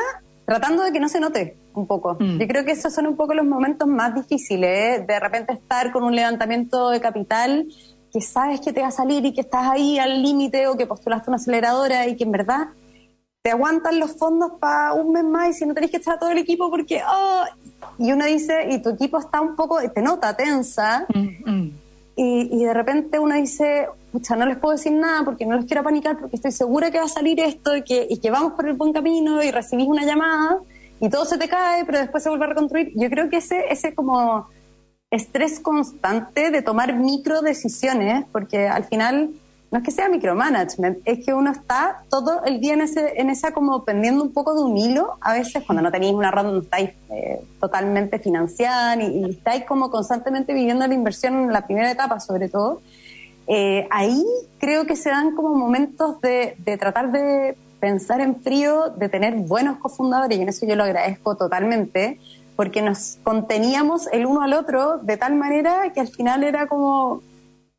[0.46, 2.16] tratando de que no se note un poco.
[2.18, 2.38] Mm.
[2.38, 5.04] Yo creo que esos son un poco los momentos más difíciles, ¿eh?
[5.06, 7.66] de repente estar con un levantamiento de capital
[8.12, 10.86] que sabes que te va a salir y que estás ahí al límite o que
[10.86, 12.68] postulaste una aceleradora y que en verdad
[13.42, 16.18] te aguantan los fondos para un mes más y si no tenés que echar a
[16.18, 17.44] todo el equipo porque, oh,
[17.98, 21.72] y uno dice, y tu equipo está un poco, te nota tensa, mm, mm.
[22.22, 25.82] Y, de repente uno dice, pucha, no les puedo decir nada porque no les quiero
[25.82, 28.68] panicar porque estoy segura que va a salir esto y que, y que vamos por
[28.68, 30.58] el buen camino y recibís una llamada
[31.00, 32.92] y todo se te cae, pero después se vuelve a reconstruir.
[32.94, 34.48] Yo creo que ese, ese como
[35.10, 39.30] estrés constante de tomar micro decisiones, porque al final
[39.70, 43.30] no es que sea micromanagement, es que uno está todo el día en, ese, en
[43.30, 46.50] esa como pendiendo un poco de un hilo, a veces cuando no tenéis una ronda,
[46.52, 51.90] no estáis eh, totalmente financiada y, estáis como constantemente viviendo la inversión en la primera
[51.90, 52.80] etapa sobre todo.
[53.46, 54.24] eh, ahí
[54.58, 59.34] creo que se dan como momentos de, de tratar de pensar en frío, de tener
[59.34, 62.18] buenos cofundadores, y en eso yo lo agradezco totalmente,
[62.60, 67.22] porque nos conteníamos el uno al otro de tal manera que al final era como,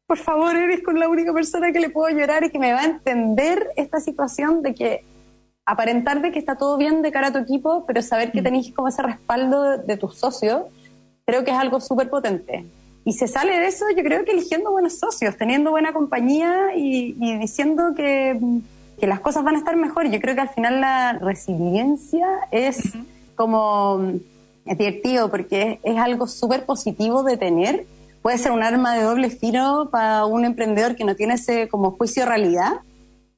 [0.08, 2.80] por favor, eres con la única persona que le puedo llorar y que me va
[2.80, 5.06] a entender esta situación de que
[5.68, 8.44] aparentar de que está todo bien de cara a tu equipo, pero saber que mm.
[8.44, 10.64] tenéis como ese respaldo de, tus socios,
[11.28, 12.66] creo que es algo súper potente.
[13.06, 17.14] Y se sale de eso, yo creo que eligiendo buenos socios, teniendo buena compañía y,
[17.38, 18.36] diciendo que,
[19.00, 20.10] que, las cosas van a estar mejor.
[20.10, 22.94] Yo creo que al final la resiliencia es
[23.36, 24.20] como
[24.66, 27.86] es divertido porque es, algo súper positivo de tener.
[28.22, 31.92] Puede ser un arma de doble filo para un emprendedor que no tiene ese como
[31.92, 32.82] juicio realidad,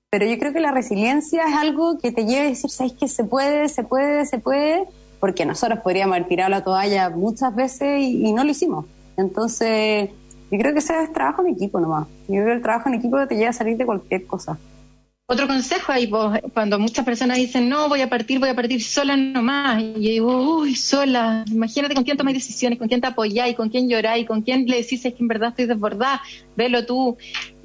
[0.10, 3.08] pero yo creo que la resiliencia es algo que te lleva a decir, ¿sabes que
[3.08, 4.84] se puede, se puede, se puede?
[5.20, 8.86] Porque nosotros podríamos haber tirado la toalla muchas veces y, no lo hicimos.
[9.18, 10.10] Entonces,
[10.52, 12.08] yo creo que ese es trabajo en equipo nomás.
[12.28, 14.58] Yo creo que el trabajo en equipo te lleva a salir de cualquier cosa.
[15.26, 18.84] Otro consejo ahí, pues, cuando muchas personas dicen, no, voy a partir, voy a partir
[18.84, 19.82] sola nomás.
[19.82, 21.46] Y yo digo, uy, sola.
[21.50, 24.78] Imagínate con quién tomáis decisiones, con quién te apoyáis, con quién lloráis, con quién le
[24.78, 26.22] decís que en verdad estoy desbordada,
[26.58, 27.18] velo tú.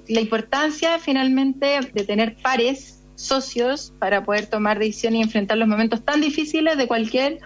[0.07, 6.05] La importancia finalmente de tener pares, socios, para poder tomar decisiones y enfrentar los momentos
[6.05, 7.41] tan difíciles de cualquier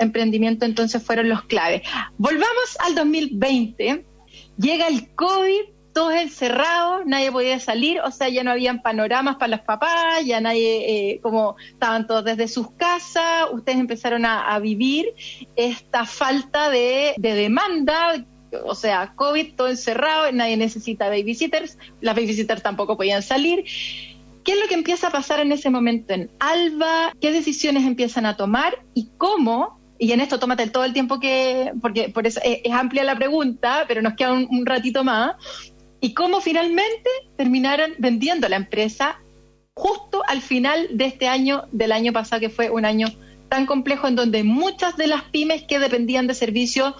[0.00, 1.82] emprendimiento, entonces fueron los claves.
[2.18, 4.04] Volvamos al 2020.
[4.58, 9.56] Llega el COVID, todos encerrados, nadie podía salir, o sea, ya no habían panoramas para
[9.56, 15.06] los papás, ya nadie, eh, como estaban todos desde sus casas, ustedes empezaron a, vivir
[15.56, 18.24] esta falta de, demanda,
[18.64, 23.64] o sea, COVID, todo encerrado, nadie necesita babysitters, las babysitters tampoco podían salir.
[24.44, 27.12] ¿Qué es lo que empieza a pasar en ese momento en Alba?
[27.20, 28.84] ¿Qué decisiones empiezan a tomar?
[28.92, 33.04] ¿Y cómo y en esto tómate todo el tiempo que, porque por eso es, amplia
[33.04, 35.36] la pregunta, pero nos queda un, ratito más,
[36.02, 39.20] y cómo finalmente terminaron vendiendo la empresa
[39.72, 43.08] justo al final de este año, del año pasado, que fue un año
[43.48, 46.94] tan complejo en donde muchas de las pymes que dependían de servicios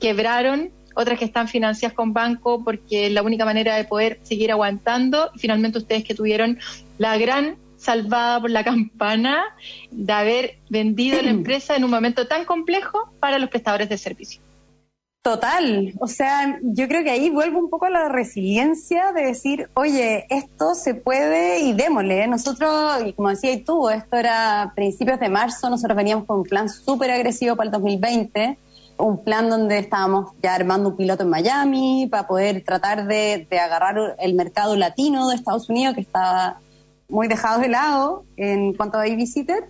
[0.00, 4.50] quebraron, otras que están financiadas con banco porque es la única manera de poder seguir
[4.50, 5.30] aguantando.
[5.34, 6.58] Y finalmente ustedes que tuvieron
[6.96, 9.44] la gran salvada por la campana
[9.90, 14.45] de haber vendido la empresa en un momento tan complejo para los prestadores de servicios.
[15.26, 19.68] Total, o sea, yo creo que ahí vuelvo un poco a la resiliencia de decir,
[19.74, 22.28] oye, esto se puede y démosle.
[22.28, 26.44] Nosotros, y como decía y tú, esto era principios de marzo, nosotros veníamos con un
[26.44, 28.56] plan súper agresivo para el 2020,
[28.98, 33.58] un plan donde estábamos ya armando un piloto en Miami para poder tratar de, de
[33.58, 36.60] agarrar el mercado latino de Estados Unidos que estaba
[37.08, 39.68] muy dejado de lado en cuanto a babysitter.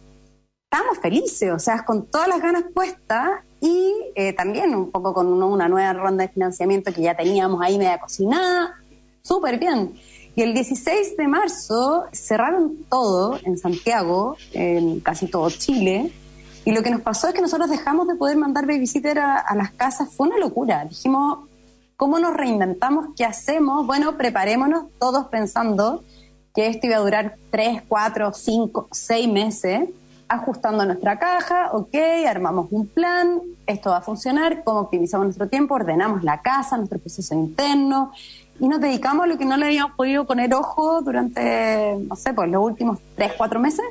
[0.70, 5.26] Estábamos felices, o sea, con todas las ganas puestas y eh, también un poco con
[5.42, 8.74] una nueva ronda de financiamiento que ya teníamos ahí media cocinada,
[9.22, 9.94] súper bien.
[10.36, 16.12] Y el 16 de marzo cerraron todo en Santiago, en casi todo Chile,
[16.64, 19.56] y lo que nos pasó es que nosotros dejamos de poder mandar babysitter a, a
[19.56, 20.84] las casas, fue una locura.
[20.84, 21.48] Dijimos,
[21.96, 23.08] ¿cómo nos reinventamos?
[23.16, 23.86] ¿Qué hacemos?
[23.86, 26.04] Bueno, preparémonos todos pensando
[26.54, 29.88] que esto iba a durar 3, 4, 5, 6 meses
[30.28, 31.94] ajustando nuestra caja, ok,
[32.28, 36.98] armamos un plan, esto va a funcionar, cómo optimizamos nuestro tiempo, ordenamos la casa, nuestro
[36.98, 38.12] proceso interno
[38.58, 42.32] y nos dedicamos a lo que no le habíamos podido poner ojo durante, no sé,
[42.32, 43.84] pues los últimos tres, cuatro meses.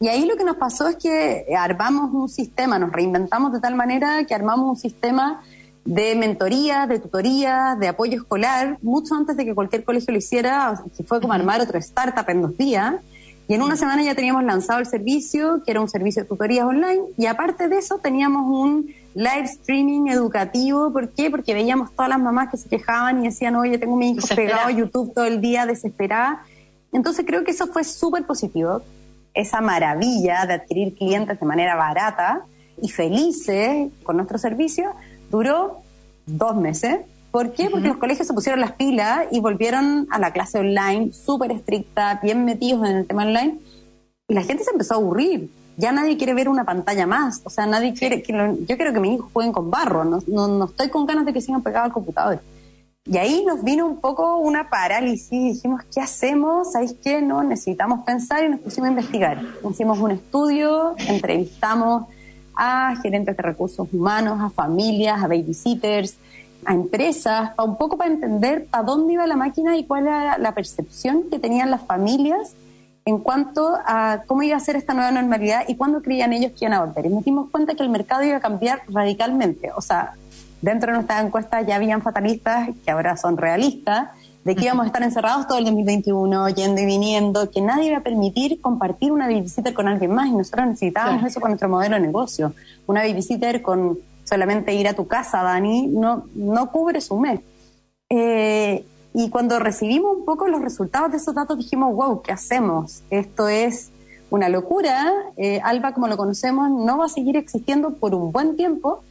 [0.00, 3.74] Y ahí lo que nos pasó es que armamos un sistema, nos reinventamos de tal
[3.74, 5.42] manera que armamos un sistema
[5.84, 10.80] de mentoría, de tutoría, de apoyo escolar, mucho antes de que cualquier colegio lo hiciera,
[10.96, 12.94] que fue como armar otro startup en dos días.
[13.48, 16.66] Y en una semana ya teníamos lanzado el servicio, que era un servicio de tutorías
[16.66, 20.92] online, y aparte de eso teníamos un live streaming educativo.
[20.92, 21.30] ¿Por qué?
[21.30, 24.68] Porque veíamos todas las mamás que se quejaban y decían, oye, tengo mi hijo pegado
[24.68, 26.42] a YouTube todo el día, desesperada.
[26.92, 28.82] Entonces creo que eso fue súper positivo,
[29.32, 32.42] esa maravilla de adquirir clientes de manera barata
[32.82, 34.92] y felices con nuestro servicio,
[35.30, 35.78] duró
[36.26, 37.68] dos meses ¿Por qué?
[37.70, 42.20] Porque los colegios se pusieron las pilas y volvieron a la clase online súper estricta,
[42.22, 43.58] bien metidos en el tema online,
[44.28, 45.50] y la gente se empezó a aburrir.
[45.76, 47.40] Ya nadie quiere ver una pantalla más.
[47.44, 50.04] O sea, nadie quiere que yo quiero que mis hijos jueguen con barro.
[50.04, 52.40] No, no, estoy con ganas de que sigan pegados al computador.
[53.04, 55.54] Y ahí nos vino un poco una parálisis.
[55.54, 56.72] Dijimos, ¿qué hacemos?
[56.72, 57.22] ¿Sabéis qué?
[57.22, 59.40] No, necesitamos pensar y nos pusimos a investigar.
[59.70, 62.06] Hicimos un estudio, entrevistamos
[62.54, 66.16] a gerentes de recursos humanos, a familias, a babysitters,
[66.68, 70.52] a empresas, un poco para entender a dónde iba la máquina y cuál era la
[70.52, 72.54] percepción que tenían las familias
[73.06, 76.66] en cuanto a cómo iba a ser esta nueva normalidad y cuándo creían ellos que
[76.66, 77.06] iban a volver.
[77.06, 79.70] Y nos dimos cuenta que el mercado iba a cambiar radicalmente.
[79.74, 80.12] O sea,
[80.60, 84.10] dentro de nuestras encuestas ya habían fatalistas que ahora son realistas,
[84.44, 87.96] de que íbamos a estar encerrados todo el 2021, yendo y viniendo, que nadie iba
[87.96, 91.94] a permitir compartir una babysitter con alguien más y nosotros necesitábamos eso con nuestro modelo
[91.94, 92.52] de negocio.
[92.86, 93.98] Una babysitter con
[94.28, 97.40] solamente ir a tu casa, Dani, no, no cubre su mes.
[98.10, 103.02] Eh, y cuando recibimos un poco los resultados de esos datos dijimos, wow, ¿qué hacemos?
[103.10, 103.90] Esto es
[104.30, 105.12] una locura.
[105.36, 109.02] Eh, Alba, como lo conocemos, no va a seguir existiendo por un buen tiempo.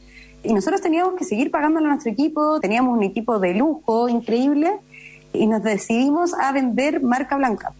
[0.42, 4.78] Y nosotros teníamos que seguir pagándole a nuestro equipo, teníamos un equipo de lujo increíble
[5.32, 7.72] y nos decidimos a vender marca blanca.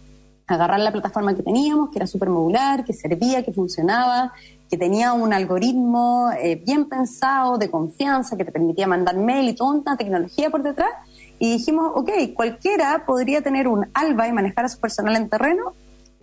[0.45, 4.33] Agarrar la plataforma que teníamos, que era súper modular, que servía, que funcionaba,
[4.69, 9.53] que tenía un algoritmo eh, bien pensado, de confianza, que te permitía mandar mail y
[9.53, 10.89] toda una tecnología por detrás.
[11.39, 15.73] Y dijimos, ok, cualquiera podría tener un ALBA y manejar a su personal en terreno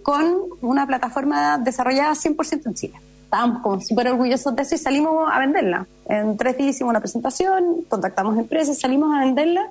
[0.03, 2.95] con una plataforma desarrollada 100% en Chile.
[3.25, 5.87] Estábamos como súper orgullosos de eso y salimos a venderla.
[6.09, 9.69] En tres días hicimos una presentación, contactamos empresas, salimos a venderla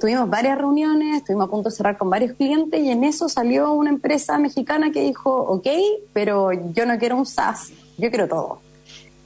[0.00, 3.72] Tuvimos varias reuniones, estuvimos a punto de cerrar con varios clientes y en eso salió
[3.72, 5.68] una empresa mexicana que dijo, ok,
[6.12, 8.60] pero yo no quiero un SaaS, yo quiero todo.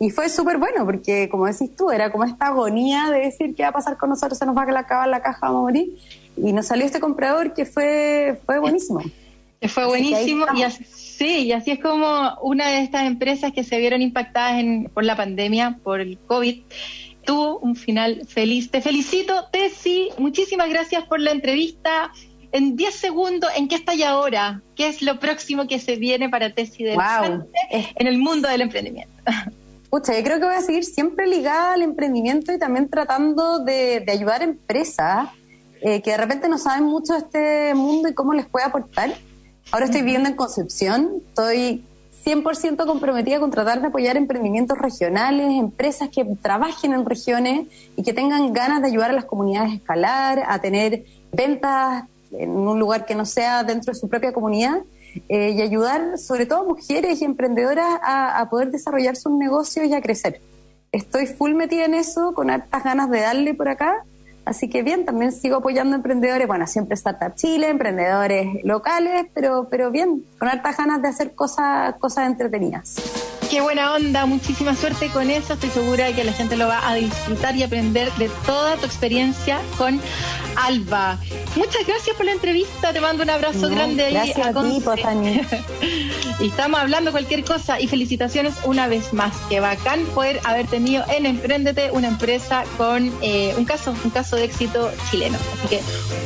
[0.01, 3.65] Y fue súper bueno porque, como decís tú, era como esta agonía de decir qué
[3.65, 5.99] va a pasar con nosotros, se nos va a acabar la caja, vamos a morir.
[6.37, 9.03] Y nos salió este comprador que fue, fue buenísimo.
[9.61, 13.65] Que fue buenísimo y así, sí, y así es como una de estas empresas que
[13.65, 14.63] se vieron impactadas
[14.95, 16.63] por la pandemia, por el COVID,
[17.29, 18.71] tuvo un final feliz.
[18.71, 20.11] Te felicito, Tessy.
[20.17, 22.13] Muchísimas gracias por la entrevista.
[22.51, 24.63] En 10 segundos, ¿en qué está y ahora?
[24.75, 26.99] ¿Qué es lo próximo que se viene para Tessy del
[27.71, 29.13] en el mundo del emprendimiento?
[29.91, 34.05] Pucha, yo creo que voy a seguir siempre ligada al emprendimiento y también tratando de,
[34.09, 35.29] ayudar a empresas
[35.81, 39.15] eh, que de repente no saben mucho de este mundo y cómo les puede aportar.
[39.71, 41.85] Ahora estoy viviendo en Concepción, estoy
[42.25, 48.13] 100% comprometida con tratar de apoyar emprendimientos regionales, empresas que trabajen en regiones y que
[48.13, 53.07] tengan ganas de ayudar a las comunidades a escalar, a tener ventas en un lugar
[53.07, 54.83] que no sea dentro de su propia comunidad
[55.29, 59.95] eh, y ayudar sobre todo a mujeres y emprendedoras a, poder desarrollar sus negocios y
[59.95, 60.41] a crecer.
[60.93, 64.05] Estoy full metida en eso, con hartas ganas de darle por acá
[64.49, 69.91] Así que bien, también sigo apoyando emprendedores, bueno, siempre Startup Chile, emprendedores locales, pero, pero
[69.91, 72.95] bien, con hartas ganas de hacer cosas, cosas entretenidas.
[73.51, 75.53] Qué buena onda, muchísima suerte con eso.
[75.53, 78.87] Estoy segura de que la gente lo va a disfrutar y aprender de toda tu
[78.87, 80.01] experiencia con
[80.57, 81.19] Alba.
[81.57, 84.15] Muchas gracias por la entrevista, te mando un abrazo grande ahí.
[84.15, 85.01] Gracias a, ti, pues,
[86.41, 89.35] Y estamos hablando cualquier cosa y felicitaciones una vez más.
[89.49, 94.37] Qué bacán poder haber tenido en Emprendete una empresa con eh, un caso, un caso
[94.37, 95.39] de éxito chileno.
[95.59, 95.81] Así que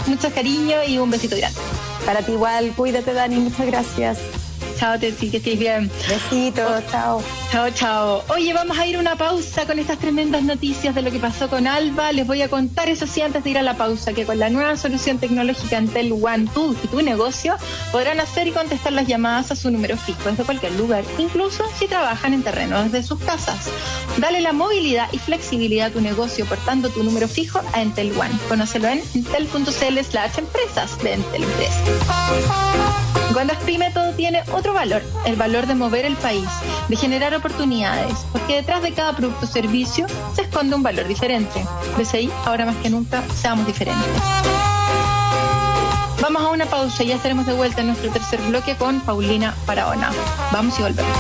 [0.07, 1.59] mucho cariño y un besito grande.
[2.05, 4.42] Para ti igual, cuídate Dani, muchas gracias.
[4.83, 5.89] Chao, Teti, que estés bien.
[6.09, 7.23] Besitos, chao.
[7.53, 8.25] Chao, chao.
[8.31, 11.49] Oye, vamos a ir a una pausa con estas tremendas noticias de lo que pasó
[11.49, 12.11] con Alba.
[12.11, 14.51] Les voy a contar, eso sí, antes de ir a la pausa, que con la
[14.51, 17.55] nueva solución tecnológica Entel One, tú y tu negocio
[17.93, 21.87] podrán hacer y contestar las llamadas a su número fijo desde cualquier lugar, incluso si
[21.87, 23.71] trabajan en terreno desde sus casas.
[24.17, 28.37] Dale la movilidad y flexibilidad a tu negocio portando tu número fijo a Entel One.
[28.49, 31.45] Conócelo en entel.cl slash empresas de Entel
[33.33, 36.49] Cuando es pyme, todo tiene otro valor, el valor de mover el país,
[36.89, 41.65] de generar oportunidades, porque detrás de cada producto o servicio se esconde un valor diferente.
[41.97, 44.23] Desde ahí, ahora más que nunca, seamos diferentes.
[46.21, 49.55] Vamos a una pausa y ya estaremos de vuelta en nuestro tercer bloque con Paulina
[49.67, 50.11] Paraona.
[50.53, 51.19] Vamos y volvemos.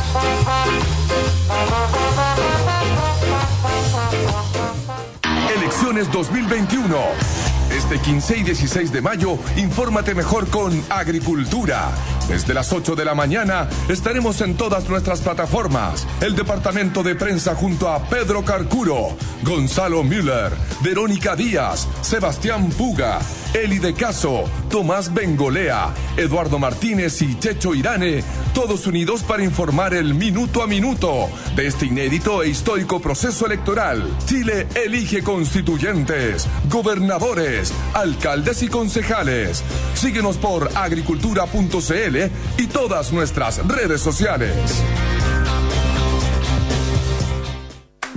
[5.57, 11.91] Elecciones 2021 este 15 y 16 de mayo, infórmate mejor con Agricultura.
[12.29, 16.07] Desde las 8 de la mañana estaremos en todas nuestras plataformas.
[16.21, 20.53] El departamento de prensa junto a Pedro Carcuro, Gonzalo Müller,
[20.83, 23.19] Verónica Díaz, Sebastián Puga,
[23.55, 28.25] Eli de Caso, Tomás Bengolea, Eduardo Martínez y Checho Irane,
[28.55, 34.09] todos unidos para informar el minuto a minuto de este inédito e histórico proceso electoral.
[34.25, 39.63] Chile elige constituyentes, gobernadores, alcaldes y concejales.
[39.95, 42.17] Síguenos por agricultura.cl
[42.57, 44.55] y todas nuestras redes sociales.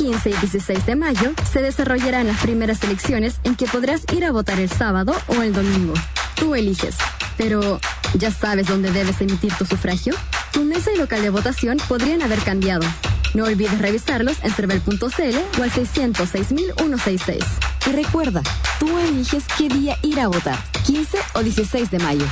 [0.00, 4.32] 15 y 16 de mayo se desarrollarán las primeras elecciones en que podrás ir a
[4.32, 5.92] votar el sábado o el domingo.
[6.36, 6.96] Tú eliges.
[7.36, 7.78] Pero,
[8.14, 10.14] ¿ya sabes dónde debes emitir tu sufragio?
[10.54, 12.86] Tu mesa y local de votación podrían haber cambiado.
[13.34, 17.44] No olvides revisarlos en cervel.cl o al 606.166.
[17.86, 18.42] Y recuerda,
[18.78, 22.24] tú eliges qué día ir a votar, 15 o 16 de mayo.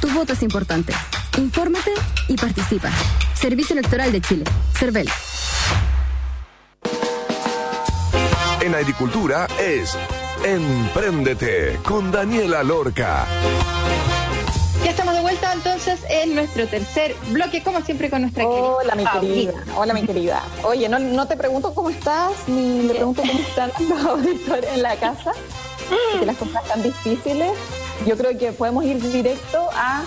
[0.00, 0.92] Tu voto es importante.
[1.38, 1.90] Infórmate
[2.28, 2.92] y participa.
[3.34, 4.44] Servicio Electoral de Chile.
[4.78, 5.08] CERVEL.
[8.66, 9.96] En agricultura es
[10.44, 13.24] Empréndete con Daniela Lorca.
[14.82, 19.04] Ya estamos de vuelta entonces en nuestro tercer bloque, como siempre con nuestra Hola, mi
[19.06, 19.52] querida.
[19.76, 20.42] Hola, mi querida.
[20.64, 24.82] Oye, no, no te pregunto cómo estás, ni le pregunto cómo están los auditores en
[24.82, 25.30] la casa,
[26.18, 27.52] que las cosas están difíciles.
[28.04, 30.02] Yo creo que podemos ir directo a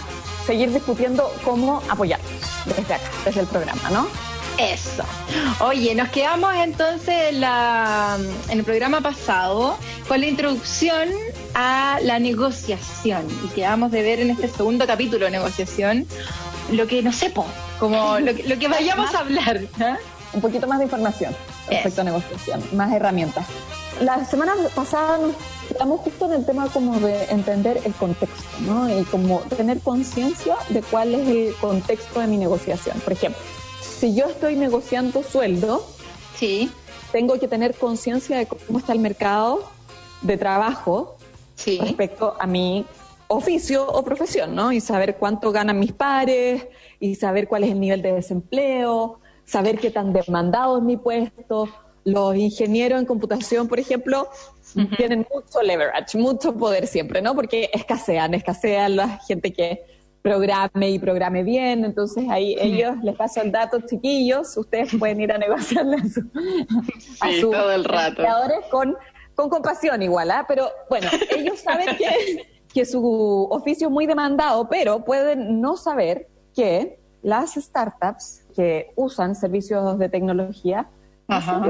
[0.45, 2.20] seguir discutiendo cómo apoyar
[2.66, 4.29] desde acá, desde el programa, ¿no?
[4.60, 5.03] Eso.
[5.62, 8.18] Oye, nos quedamos entonces en, la,
[8.49, 11.07] en el programa pasado con la introducción
[11.53, 16.05] a la negociación y quedamos de ver en este segundo capítulo de negociación
[16.74, 17.45] lo que no sepo,
[17.80, 19.62] como lo, que vayamos a hablar.
[20.34, 21.34] Un poquito más de información
[21.70, 23.47] respecto a negociación, más herramientas.
[24.01, 25.36] La semana pasada nos
[25.70, 28.89] quedamos justo en el tema como de entender el contexto, ¿no?
[28.89, 32.99] Y como tener conciencia de cuál es el contexto de mi negociación.
[32.99, 33.41] Por ejemplo,
[34.00, 35.86] si yo estoy negociando sueldo,
[36.36, 36.72] sí.
[37.12, 39.70] tengo que tener conciencia de cómo está el mercado
[40.22, 41.18] de trabajo
[41.66, 42.86] respecto a mi
[43.28, 44.72] oficio o profesión, ¿no?
[44.72, 46.66] Y saber cuánto ganan mis pares,
[47.00, 51.68] y saber cuál es el nivel de desempleo, saber qué tan demandado es mi puesto.
[52.06, 54.30] Los ingenieros en computación, por ejemplo,
[54.95, 57.36] tienen mucho leverage, mucho poder siempre, ¿no?
[57.36, 59.84] Porque escasean, escasean la gente que
[60.22, 61.86] programe y programe bien.
[61.86, 67.42] Entonces ahí ellos les paso el dato, chiquillos, ustedes pueden ir a negociarle a, su,
[67.42, 68.24] sus todo el rato.
[68.72, 68.98] con,
[69.36, 70.46] con compasión igual, ¿ah?
[70.48, 71.08] Pero bueno,
[71.38, 77.56] ellos saben que, que su oficio es muy demandado, pero pueden no saber que las
[77.56, 80.90] startups que usan servicios de tecnología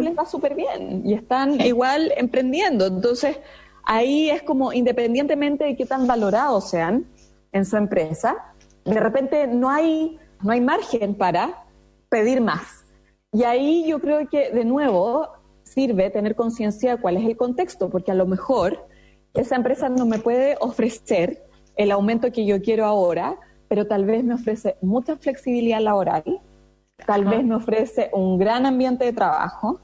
[0.02, 2.88] les va súper bien y están igual emprendiendo.
[2.88, 3.40] Entonces,
[3.84, 7.06] ahí es como independientemente de qué tan valorados sean,
[7.52, 8.54] en su empresa,
[8.86, 11.66] de repente no hay, no hay margen para
[12.10, 12.86] pedir más.
[13.32, 15.28] Y ahí yo creo que de nuevo
[15.64, 18.88] sirve tener conciencia de cuál es el contexto, porque a lo mejor
[19.34, 21.44] esa empresa no me puede ofrecer
[21.76, 23.38] el aumento que yo quiero ahora,
[23.68, 26.42] pero tal vez me ofrece mucha flexibilidad laboral,
[27.06, 29.80] tal vez me ofrece un gran ambiente de trabajo,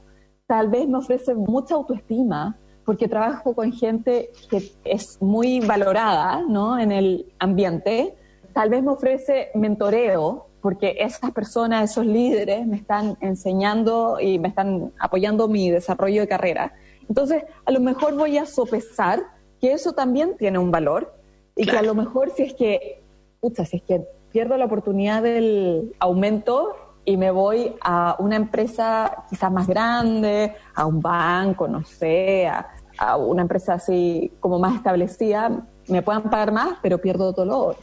[0.46, 6.78] tal vez me ofrece mucha autoestima, porque trabajo con gente que es muy valorada ¿no?
[6.78, 8.14] en el ambiente.
[8.54, 14.48] Tal vez me ofrece mentoreo, porque esas personas, esos líderes me están enseñando y me
[14.48, 16.74] están apoyando mi desarrollo de carrera.
[17.08, 19.20] Entonces, a lo mejor voy a sopesar
[19.60, 21.12] que eso también tiene un valor
[21.56, 23.02] y que a lo mejor si es que,
[23.40, 26.74] pucha, si es que pierdo la oportunidad del aumento
[27.04, 32.68] y me voy a una empresa quizás más grande, a un banco, no sé, a,
[32.98, 37.76] a una empresa así como más establecida, me puedan pagar más, pero pierdo dolor.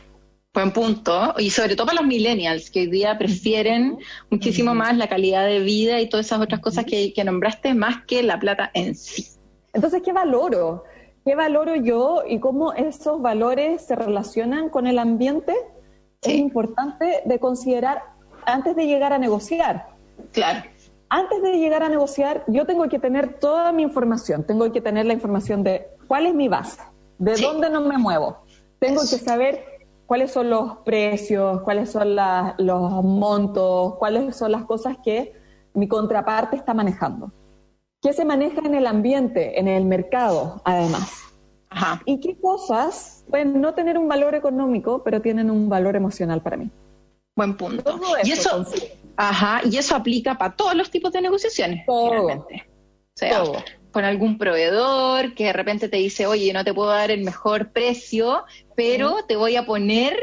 [0.53, 1.33] Buen punto.
[1.39, 3.97] Y sobre todo para los millennials, que hoy día prefieren
[4.29, 8.21] muchísimo más la calidad de vida y todas esas otras cosas que, nombraste, más que
[8.21, 9.27] la plata en sí.
[9.73, 10.83] Entonces, ¿qué valoro?
[11.25, 15.55] ¿Qué valoro yo y cómo esos valores se relacionan con el ambiente?
[16.21, 18.03] Es importante de considerar
[18.45, 19.87] antes de llegar a negociar.
[20.31, 20.72] Claro
[21.13, 24.43] antes de llegar a negociar, yo tengo que tener toda mi información.
[24.43, 26.81] Tengo que tener la información de cuál es mi base,
[27.19, 28.39] de dónde no me muevo.
[28.79, 29.63] Tengo que saber
[30.07, 35.33] cuáles son los precios, cuáles son los montos, cuáles son las cosas que
[35.75, 37.31] mi contraparte está manejando.
[38.01, 41.11] ¿Qué se maneja en el ambiente, en el mercado, además?
[42.05, 46.57] ¿Y qué cosas pueden no tener un valor económico, pero tienen un valor emocional para
[46.57, 46.71] mí?
[47.35, 47.99] Buen punto.
[48.23, 48.65] y eso,
[49.17, 53.63] ajá, y eso aplica para todos los tipos de negociaciones, Todo.
[53.91, 57.71] con algún proveedor que de repente te dice, oye, no te puedo dar el mejor
[57.71, 58.43] precio,
[58.75, 60.17] pero te voy a poner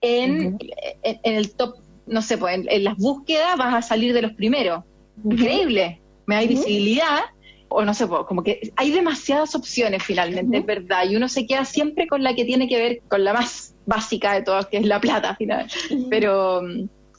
[0.00, 0.58] en,
[1.02, 1.76] en, el top,
[2.06, 4.84] no sé, pues en, las búsquedas vas a salir de los primeros.
[5.24, 6.02] Increíble.
[6.26, 7.20] Me hay visibilidad,
[7.68, 11.46] o no sé, pues, como que hay demasiadas opciones finalmente, es verdad, y uno se
[11.46, 14.78] queda siempre con la que tiene que ver con la más básica de todas, que
[14.78, 15.66] es la plata final.
[16.10, 16.62] Pero,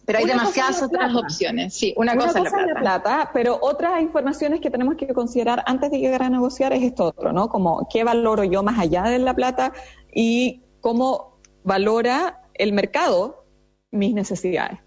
[0.08, 1.74] pero hay demasiadas otras opciones.
[1.74, 3.30] Sí, una, cosa, es la plata.
[3.34, 7.34] Pero otras informaciones que tenemos que considerar antes de llegar a negociar es esto otro,
[7.34, 7.50] ¿no?
[7.50, 9.74] Como qué valoro yo más allá de la plata
[10.14, 13.44] y cómo valora el mercado
[13.92, 14.80] mis necesidades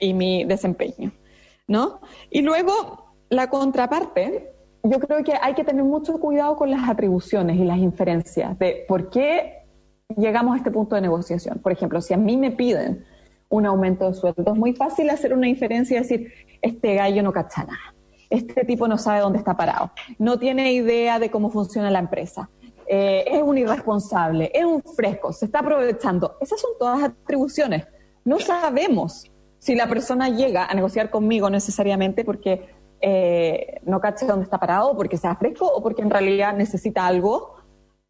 [0.00, 1.12] y mi desempeño,
[1.68, 2.00] ¿no?
[2.28, 7.58] Y luego la contraparte, yo creo que hay que tener mucho cuidado con las atribuciones
[7.58, 9.68] y las inferencias de por qué
[10.16, 11.60] llegamos a este punto de negociación.
[11.60, 13.04] Por ejemplo, si a mí me piden
[13.52, 17.32] un aumento de sueldo, es muy fácil hacer una inferencia y decir, este gallo no
[17.32, 17.94] cacha nada,
[18.30, 22.48] este tipo no sabe dónde está parado, no tiene idea de cómo funciona la empresa,
[22.86, 26.36] eh, es un irresponsable, es un fresco, se está aprovechando.
[26.40, 27.86] Esas son todas atribuciones.
[28.24, 32.68] No sabemos si la persona llega a negociar conmigo necesariamente porque
[33.00, 37.54] eh, no cache dónde está parado, porque sea fresco o porque en realidad necesita algo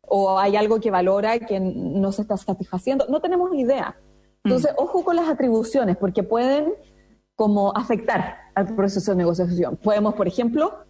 [0.00, 3.06] o hay algo que valora que no se está satisfaciendo.
[3.08, 3.96] No tenemos idea.
[4.44, 4.82] Entonces, mm.
[4.82, 6.74] ojo con las atribuciones, porque pueden
[7.36, 9.76] como afectar al proceso de negociación.
[9.76, 10.84] Podemos, por ejemplo,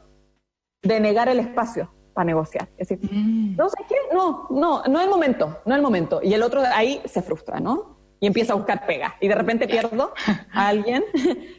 [0.82, 2.68] denegar el espacio para negociar.
[2.76, 3.56] Es decir, mm.
[3.56, 6.20] no qué, no, no, no es el momento, no es el momento.
[6.22, 7.98] Y el otro ahí se frustra, ¿no?
[8.20, 9.14] Y empieza a buscar pega.
[9.20, 10.12] Y de repente pierdo
[10.52, 11.04] a alguien,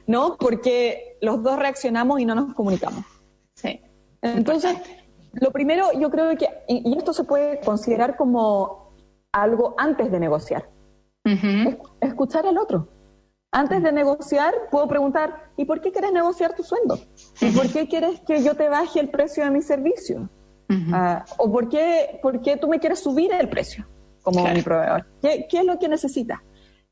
[0.08, 0.38] ¿no?
[0.38, 3.04] Porque los dos reaccionamos y no nos comunicamos.
[3.56, 3.82] Sí.
[4.22, 4.78] Entonces,
[5.34, 8.94] lo primero, yo creo que, y esto se puede considerar como
[9.32, 10.70] algo antes de negociar.
[12.02, 12.90] Escuchar al otro.
[13.52, 16.98] Antes de negociar, puedo preguntar, ¿y por qué quieres negociar tu sueldo?
[17.40, 20.30] ¿Y por qué quieres que yo te baje el precio de mi servicio?
[20.92, 23.86] Ah, ¿O por qué, por qué, tú me quieres subir el precio
[24.24, 25.06] como mi proveedor?
[25.22, 26.40] ¿Qué, es lo que necesitas?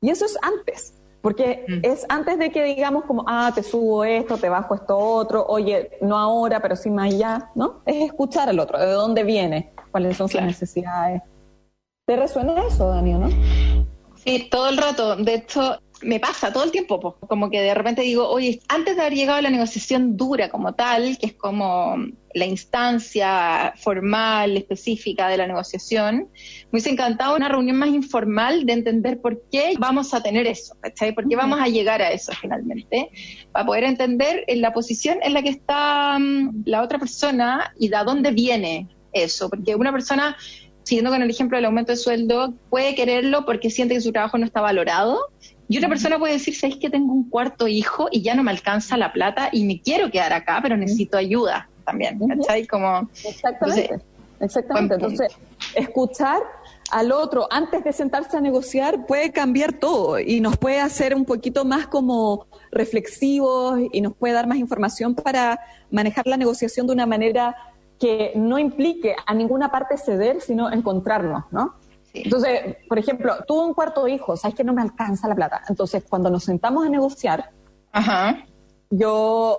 [0.00, 4.36] Y eso es antes, porque es antes de que digamos como, ah, te subo esto,
[4.36, 7.82] te bajo esto otro, oye, no ahora, pero sí más allá, ¿no?
[7.86, 11.22] Es escuchar al otro, de dónde viene, cuáles son sus necesidades.
[12.06, 13.81] ¿Te resuena eso, Daniel, no?
[14.24, 15.16] Sí, todo el rato.
[15.16, 19.02] De hecho, me pasa todo el tiempo, como que de repente digo, oye, antes de
[19.02, 21.96] haber llegado a la negociación dura como tal, que es como
[22.34, 26.28] la instancia formal, específica de la negociación,
[26.70, 30.74] me hubiese encantado una reunión más informal de entender por qué vamos a tener eso,
[30.80, 31.14] ¿cachai?
[31.14, 33.10] ¿Por qué vamos a llegar a eso finalmente?
[33.52, 37.88] Para poder entender en la posición en la que está mm, la otra persona y
[37.88, 40.36] de dónde viene eso, porque una persona
[40.84, 44.38] siguiendo con el ejemplo del aumento de sueldo, puede quererlo porque siente que su trabajo
[44.38, 45.18] no está valorado.
[45.68, 48.50] Y otra persona puede decir, sabéis que tengo un cuarto hijo y ya no me
[48.50, 52.18] alcanza la plata y me quiero quedar acá, pero necesito ayuda también.
[52.18, 52.66] ¿Cachai?
[52.66, 54.00] Como, Exactamente.
[54.42, 54.94] Exactamente.
[54.94, 55.28] Entonces,
[55.74, 56.40] escuchar
[56.90, 61.24] al otro antes de sentarse a negociar puede cambiar todo y nos puede hacer un
[61.24, 65.60] poquito más como reflexivos y nos puede dar más información para
[65.90, 67.56] manejar la negociación de una manera
[68.02, 71.76] que no implique a ninguna parte ceder, sino encontrarnos, ¿no?
[72.12, 75.62] Entonces, por ejemplo, tuve un cuarto hijo, sabes que no me alcanza la plata.
[75.68, 77.52] Entonces, cuando nos sentamos a negociar,
[78.90, 79.56] yo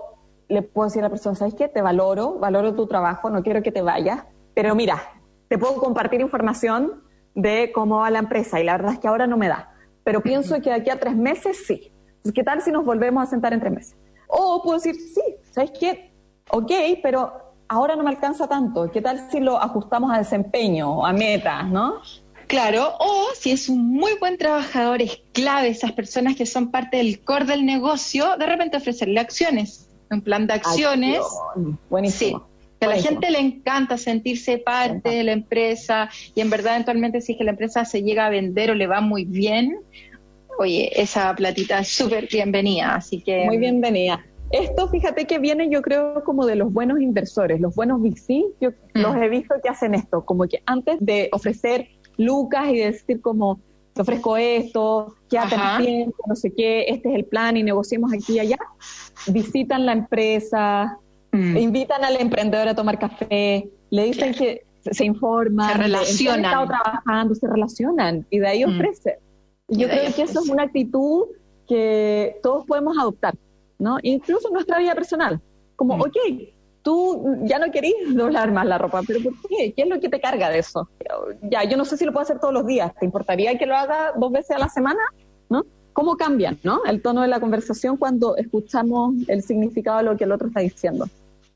[0.49, 1.69] le puedo decir a la persona, ¿sabes qué?
[1.69, 5.01] Te valoro, valoro tu trabajo, no quiero que te vayas, pero mira,
[5.47, 7.01] te puedo compartir información
[7.35, 9.73] de cómo va la empresa y la verdad es que ahora no me da.
[10.03, 11.93] Pero pienso que de aquí a tres meses sí.
[12.35, 13.97] ¿Qué tal si nos volvemos a sentar en tres meses?
[14.27, 16.13] O puedo decir, sí, ¿sabes qué?
[16.49, 16.71] Ok,
[17.01, 17.42] pero
[17.73, 21.95] ahora no me alcanza tanto, ¿qué tal si lo ajustamos a desempeño, a metas, no?
[22.47, 26.97] Claro, o si es un muy buen trabajador, es clave esas personas que son parte
[26.97, 31.21] del core del negocio, de repente ofrecerle acciones, un plan de acciones.
[31.89, 32.39] Buenísimo.
[32.39, 32.45] Sí,
[32.79, 37.21] que a la gente le encanta sentirse parte de la empresa y en verdad eventualmente
[37.21, 39.79] si es que la empresa se llega a vender o le va muy bien,
[40.59, 43.45] oye, esa platita es súper bienvenida, así que...
[43.45, 44.23] Muy bienvenida.
[44.53, 48.69] Esto, fíjate que viene, yo creo, como de los buenos inversores, los buenos VC, yo
[48.69, 48.99] mm.
[48.99, 51.87] los he visto que hacen esto, como que antes de ofrecer
[52.17, 53.59] lucas y decir como,
[53.93, 58.33] te ofrezco esto, quédate tiempo, no sé qué, este es el plan y negociemos aquí
[58.33, 58.59] y allá,
[59.25, 60.99] visitan la empresa,
[61.31, 61.57] mm.
[61.57, 67.47] invitan al emprendedor a tomar café, le dicen que se informan, se relacionan, trabajando, se
[67.47, 68.69] relacionan y de ahí mm.
[68.69, 69.15] ofrecen.
[69.67, 71.25] Yo creo que eso es una actitud
[71.67, 73.33] que todos podemos adoptar.
[73.83, 73.97] ¿No?
[74.01, 75.41] Incluso en nuestra vida personal.
[75.75, 76.01] Como, mm.
[76.01, 76.17] ok,
[76.81, 79.73] tú ya no querías doblar más la ropa, pero ¿por qué?
[79.73, 80.89] ¿Qué es lo que te carga de eso?
[81.43, 82.93] Ya, yo no sé si lo puedo hacer todos los días.
[82.99, 85.01] ¿Te importaría que lo haga dos veces a la semana?
[85.49, 85.65] ¿No?
[85.91, 86.83] ¿Cómo cambian, no?
[86.85, 90.61] El tono de la conversación cuando escuchamos el significado de lo que el otro está
[90.61, 91.05] diciendo.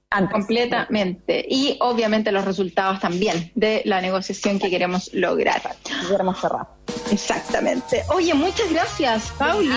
[0.10, 1.45] Completamente.
[1.49, 5.62] Y obviamente los resultados también de la negociación que queremos lograr.
[6.08, 6.68] Queremos cerrar.
[7.12, 8.03] Exactamente.
[8.10, 9.70] Oye, muchas gracias, Pauli.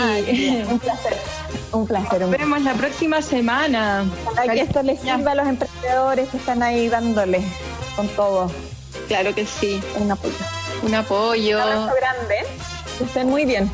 [0.70, 1.16] un placer.
[1.72, 2.20] Un placer.
[2.20, 4.04] Nos vemos la próxima semana.
[4.24, 7.42] Para que esto les sirva a los emprendedores que están ahí dándole
[7.96, 8.50] con todo.
[9.08, 9.80] Claro que sí.
[9.96, 10.34] Un apoyo.
[10.82, 11.56] Un apoyo.
[11.56, 12.36] Un abrazo grande.
[12.98, 13.68] Que estén muy bien.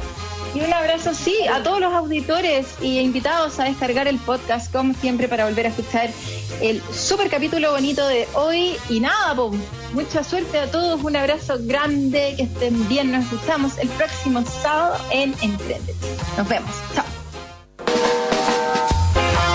[0.57, 4.95] Y un abrazo, sí, a todos los auditores y invitados a descargar el podcast, como
[4.95, 6.09] siempre, para volver a escuchar
[6.63, 8.75] el super capítulo bonito de hoy.
[8.89, 9.61] Y nada, pues,
[9.93, 14.97] mucha suerte a todos, un abrazo grande, que estén bien, nos escuchamos el próximo sábado
[15.11, 15.95] en Emprende.
[16.39, 17.16] Nos vemos, chao.